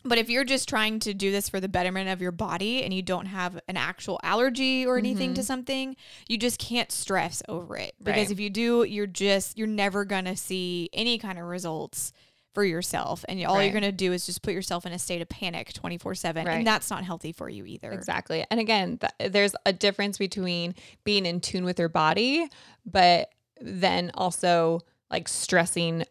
but 0.04 0.18
if 0.18 0.30
you're 0.30 0.44
just 0.44 0.70
trying 0.70 1.00
to 1.00 1.14
do 1.14 1.32
this 1.32 1.50
for 1.50 1.60
the 1.60 1.68
betterment 1.68 2.10
of 2.10 2.22
your 2.22 2.32
body 2.32 2.84
and 2.84 2.94
you 2.94 3.02
don't 3.02 3.26
have 3.26 3.60
an 3.68 3.78
actual 3.78 4.20
allergy 4.24 4.86
or 4.86 4.98
anything 4.98 5.34
to 5.34 5.42
mm-hmm. 5.42 5.46
something, 5.46 5.96
you 6.28 6.38
just 6.38 6.60
can't 6.60 6.92
stress 6.92 7.42
over 7.50 7.76
it. 7.78 7.94
Because 8.02 8.28
Right. 8.28 8.32
if 8.32 8.40
you 8.40 8.50
do, 8.50 8.84
you're 8.84 9.08
just, 9.08 9.58
you're 9.58 9.68
never 9.68 10.06
going 10.06 10.26
to 10.26 10.36
see 10.36 10.90
any 10.94 11.18
kind 11.18 11.38
of 11.38 11.46
results 11.46 12.14
for 12.54 12.64
yourself. 12.64 13.24
And 13.30 13.44
all 13.46 13.62
you're 13.62 13.72
going 13.72 13.84
to 13.84 13.92
do 13.92 14.12
is 14.12 14.26
just 14.26 14.42
put 14.42 14.54
yourself 14.54 14.86
in 14.86 14.92
a 14.92 15.00
state 15.00 15.22
of 15.22 15.30
panic 15.30 15.74
24 15.74 16.16
7. 16.16 16.48
And 16.48 16.66
that's 16.66 16.90
not 16.90 17.04
healthy 17.04 17.32
for 17.32 17.50
you 17.50 17.66
either. 17.66 17.92
Exactly. 17.92 18.46
And 18.50 18.60
again, 18.60 18.98
th- 18.98 19.32
there's 19.32 19.56
a 19.66 19.74
difference 19.74 20.18
between 20.18 20.76
being 21.04 21.26
in 21.26 21.42
tune 21.42 21.64
with 21.64 21.80
your 21.80 21.90
body, 21.90 22.48
but 22.86 23.30
then 23.62 24.12
also 24.14 24.82
like 25.12 25.28
stressing 25.28 26.06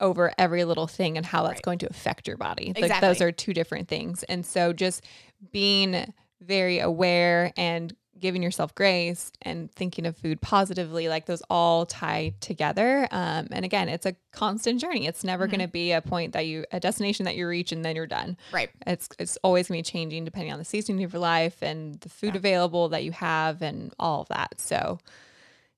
over 0.00 0.32
every 0.38 0.64
little 0.64 0.86
thing 0.86 1.16
and 1.16 1.24
how 1.24 1.42
that's 1.44 1.54
Right. 1.58 1.62
going 1.62 1.78
to 1.78 1.88
affect 1.88 2.26
your 2.26 2.36
body. 2.36 2.66
Like 2.68 2.78
Exactly. 2.84 3.08
those 3.08 3.20
are 3.20 3.32
two 3.32 3.54
different 3.54 3.88
things. 3.88 4.22
And 4.24 4.44
so 4.44 4.72
just 4.72 5.04
being 5.52 6.12
very 6.40 6.78
aware 6.80 7.52
and 7.56 7.94
giving 8.18 8.42
yourself 8.42 8.74
grace 8.74 9.30
and 9.42 9.70
thinking 9.72 10.06
of 10.06 10.16
food 10.16 10.40
positively, 10.40 11.08
like 11.08 11.26
those 11.26 11.42
all 11.50 11.84
tie 11.84 12.32
together. 12.40 13.06
Um, 13.10 13.48
and 13.50 13.64
again, 13.64 13.88
it's 13.88 14.06
a 14.06 14.14
constant 14.32 14.80
journey. 14.80 15.06
It's 15.06 15.24
never 15.24 15.46
going 15.46 15.60
to 15.60 15.68
be 15.68 15.92
a 15.92 16.00
point 16.00 16.32
that 16.32 16.46
you, 16.46 16.64
a 16.72 16.80
destination 16.80 17.24
that 17.26 17.36
you 17.36 17.46
reach 17.46 17.70
and 17.72 17.84
then 17.84 17.96
you're 17.96 18.06
done 18.06 18.36
Right. 18.52 18.70
it's 18.86 19.08
it's 19.18 19.36
always 19.42 19.68
gonna 19.68 19.78
be 19.78 19.82
changing 19.82 20.24
depending 20.24 20.52
on 20.52 20.58
the 20.58 20.64
season 20.64 20.94
of 21.02 21.12
your 21.12 21.20
life 21.20 21.62
and 21.62 22.00
the 22.00 22.08
food 22.08 22.34
available 22.36 22.88
that 22.90 23.04
you 23.04 23.12
have 23.12 23.60
and 23.62 23.92
all 23.98 24.22
of 24.22 24.28
that. 24.28 24.60
So 24.60 24.98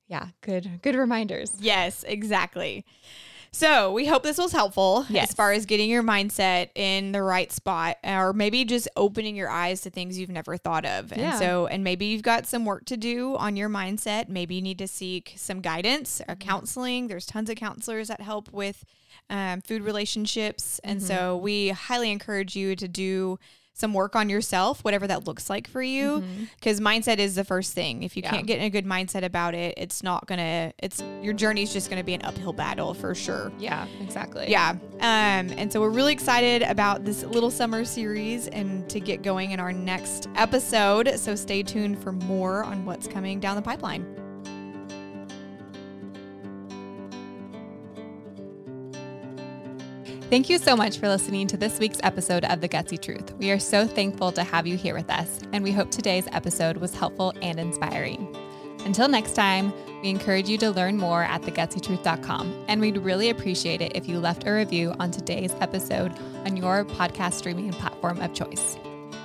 yeah, 0.09 0.29
good 0.41 0.81
good 0.83 0.95
reminders. 0.95 1.53
Yes, 1.59 2.05
exactly. 2.07 2.85
So 3.57 3.91
we 3.91 4.05
hope 4.05 4.23
this 4.23 4.37
was 4.37 4.53
helpful 4.53 5.07
as 5.17 5.33
far 5.33 5.53
as 5.53 5.65
getting 5.65 5.89
your 5.89 6.03
mindset 6.03 6.69
in 6.75 7.13
the 7.13 7.23
right 7.23 7.51
spot 7.51 7.97
or 8.05 8.35
maybe 8.35 8.67
just 8.67 8.87
opening 8.97 9.35
your 9.35 9.49
eyes 9.49 9.81
to 9.81 9.91
things 9.91 10.19
you've 10.19 10.29
never 10.29 10.59
thought 10.59 10.85
of. 10.85 11.11
And 11.11 11.23
Yeah. 11.23 11.39
so, 11.39 11.67
and 11.67 11.83
maybe 11.83 12.05
you've 12.05 12.21
got 12.21 12.47
some 12.47 12.67
work 12.67 12.85
to 12.85 12.99
do 12.99 13.35
on 13.39 13.57
your 13.57 13.71
mindset. 13.71 14.29
Maybe 14.29 14.57
you 14.57 14.61
need 14.61 14.77
to 14.81 14.87
seek 14.87 15.33
some 15.37 15.63
guidance 15.63 16.21
or 16.29 16.37
counseling. 16.37 17.09
There's 17.09 17.25
tons 17.25 17.49
of 17.49 17.57
counselors 17.57 18.09
that 18.09 18.21
help 18.21 18.53
with 18.53 18.85
um, 19.31 19.63
food 19.63 19.81
relationships. 19.83 20.79
And 20.85 21.03
so 21.03 21.39
we 21.39 21.71
highly 21.71 22.11
encourage 22.11 22.57
you 22.57 22.77
to 22.77 22.87
do 22.87 23.39
some 23.79 23.93
work 23.93 24.17
on 24.17 24.31
yourself, 24.31 24.83
whatever 24.85 25.07
that 25.07 25.27
looks 25.27 25.51
like 25.51 25.69
for 25.69 25.83
you. 25.83 26.25
Because 26.59 26.81
mindset 26.81 27.19
is 27.19 27.35
the 27.35 27.45
first 27.45 27.75
thing. 27.75 28.03
If 28.05 28.17
you 28.17 28.23
Yeah. 28.23 28.31
can't 28.31 28.47
get 28.47 28.59
in 28.59 28.65
a 28.65 28.71
good 28.71 28.87
mindset 28.87 29.23
about 29.23 29.55
it, 29.55 29.75
it's 29.77 30.03
not 30.03 30.27
gonna, 30.27 30.73
it's 30.79 31.03
your 31.23 31.35
journey's 31.35 31.73
just 31.75 31.91
gonna 31.91 32.03
be 32.03 32.15
an 32.15 32.23
uphill 32.23 32.55
battle 32.55 32.95
for 32.95 33.15
sure. 33.15 33.53
Yeah, 33.59 33.87
exactly. 34.01 34.47
Yeah. 34.49 34.71
Um, 34.71 35.51
and 35.59 35.71
so 35.71 35.81
we're 35.83 35.91
really 35.91 36.15
excited 36.15 36.63
about 36.63 37.05
this 37.05 37.23
little 37.25 37.51
summer 37.51 37.85
series 37.85 38.49
and 38.49 38.89
to 38.89 38.99
get 38.99 39.23
going 39.23 39.51
in 39.51 39.61
our 39.61 39.73
next 39.75 40.29
episode. 40.37 41.19
So 41.19 41.35
stay 41.35 41.63
tuned 41.63 42.03
for 42.03 42.13
more 42.13 42.65
on 42.65 42.87
what's 42.87 43.07
coming 43.07 43.41
down 43.41 43.57
the 43.57 43.63
pipeline. 43.63 44.07
Thank 50.29 50.51
you 50.51 50.59
so 50.59 50.75
much 50.75 50.99
for 50.99 51.07
listening 51.07 51.47
to 51.47 51.57
this 51.57 51.79
week's 51.79 52.01
episode 52.03 52.45
of 52.47 52.61
The 52.61 52.69
Gutsy 52.69 53.01
Truth. 53.01 53.35
We 53.35 53.53
are 53.53 53.61
so 53.61 53.87
thankful 53.87 54.33
to 54.33 54.43
have 54.43 54.67
you 54.67 54.77
here 54.77 54.97
with 54.97 55.09
us, 55.09 55.39
and 55.53 55.63
we 55.63 55.71
hope 55.71 55.93
today's 55.93 56.27
episode 56.33 56.79
was 56.79 56.93
helpful 56.93 57.33
and 57.43 57.61
inspiring. 57.61 58.37
Until 58.85 59.07
next 59.07 59.35
time, 59.35 59.73
we 60.03 60.11
encourage 60.11 60.49
you 60.49 60.59
to 60.59 60.73
learn 60.73 60.97
more 60.97 61.23
at 61.23 61.43
thegutsytruth.com, 61.43 62.65
and 62.67 62.81
we'd 62.81 62.99
really 62.99 63.31
appreciate 63.31 63.81
it 63.81 63.93
if 63.95 64.09
you 64.09 64.19
left 64.19 64.49
a 64.49 64.51
review 64.51 64.97
on 64.99 65.13
today's 65.13 65.55
episode 65.61 66.13
on 66.45 66.57
your 66.57 66.85
podcast 66.85 67.35
streaming 67.35 67.71
platform 67.71 68.21
of 68.21 68.35
choice. 68.35 68.77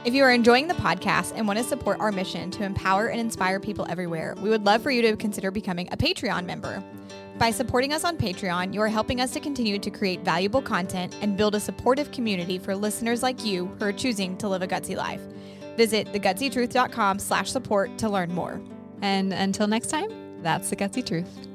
If 0.04 0.16
you 0.16 0.24
are 0.24 0.32
enjoying 0.32 0.68
the 0.68 0.74
podcast 0.74 1.34
and 1.36 1.46
want 1.46 1.60
to 1.60 1.64
support 1.64 2.00
our 2.00 2.12
mission 2.12 2.50
to 2.52 2.64
empower 2.64 3.08
and 3.08 3.20
inspire 3.20 3.60
people 3.60 3.86
everywhere, 3.88 4.34
we 4.42 4.50
would 4.50 4.66
love 4.66 4.82
for 4.82 4.90
you 4.90 5.04
to 5.04 5.16
consider 5.16 5.52
becoming 5.52 5.88
a 5.92 5.98
Patreon 5.98 6.46
member. 6.46 6.84
By 7.38 7.52
supporting 7.52 7.94
us 7.94 8.04
on 8.04 8.18
Patreon, 8.18 8.74
you 8.74 8.82
are 8.82 8.88
helping 8.88 9.22
us 9.22 9.32
to 9.34 9.40
continue 9.40 9.78
to 9.78 9.92
create 9.92 10.22
valuable 10.22 10.62
content 10.62 11.16
and 11.22 11.38
build 11.38 11.54
a 11.54 11.60
supportive 11.60 12.12
community 12.12 12.58
for 12.58 12.76
listeners 12.76 13.22
like 13.22 13.46
you 13.46 13.68
who 13.78 13.86
are 13.86 13.94
choosing 13.94 14.36
to 14.38 14.50
live 14.50 14.64
a 14.64 14.68
gutsy 14.68 14.96
life. 14.96 15.22
Visit 15.78 16.12
thegutsytruth.com 16.12 17.20
slash 17.20 17.52
support 17.52 17.96
to 18.00 18.10
learn 18.10 18.34
more. 18.34 18.60
And 19.04 19.32
until 19.32 19.68
next 19.68 19.92
time, 19.92 20.42
that's 20.42 20.72
the 20.72 20.76
Gutsy 20.76 21.06
Truth. 21.06 21.51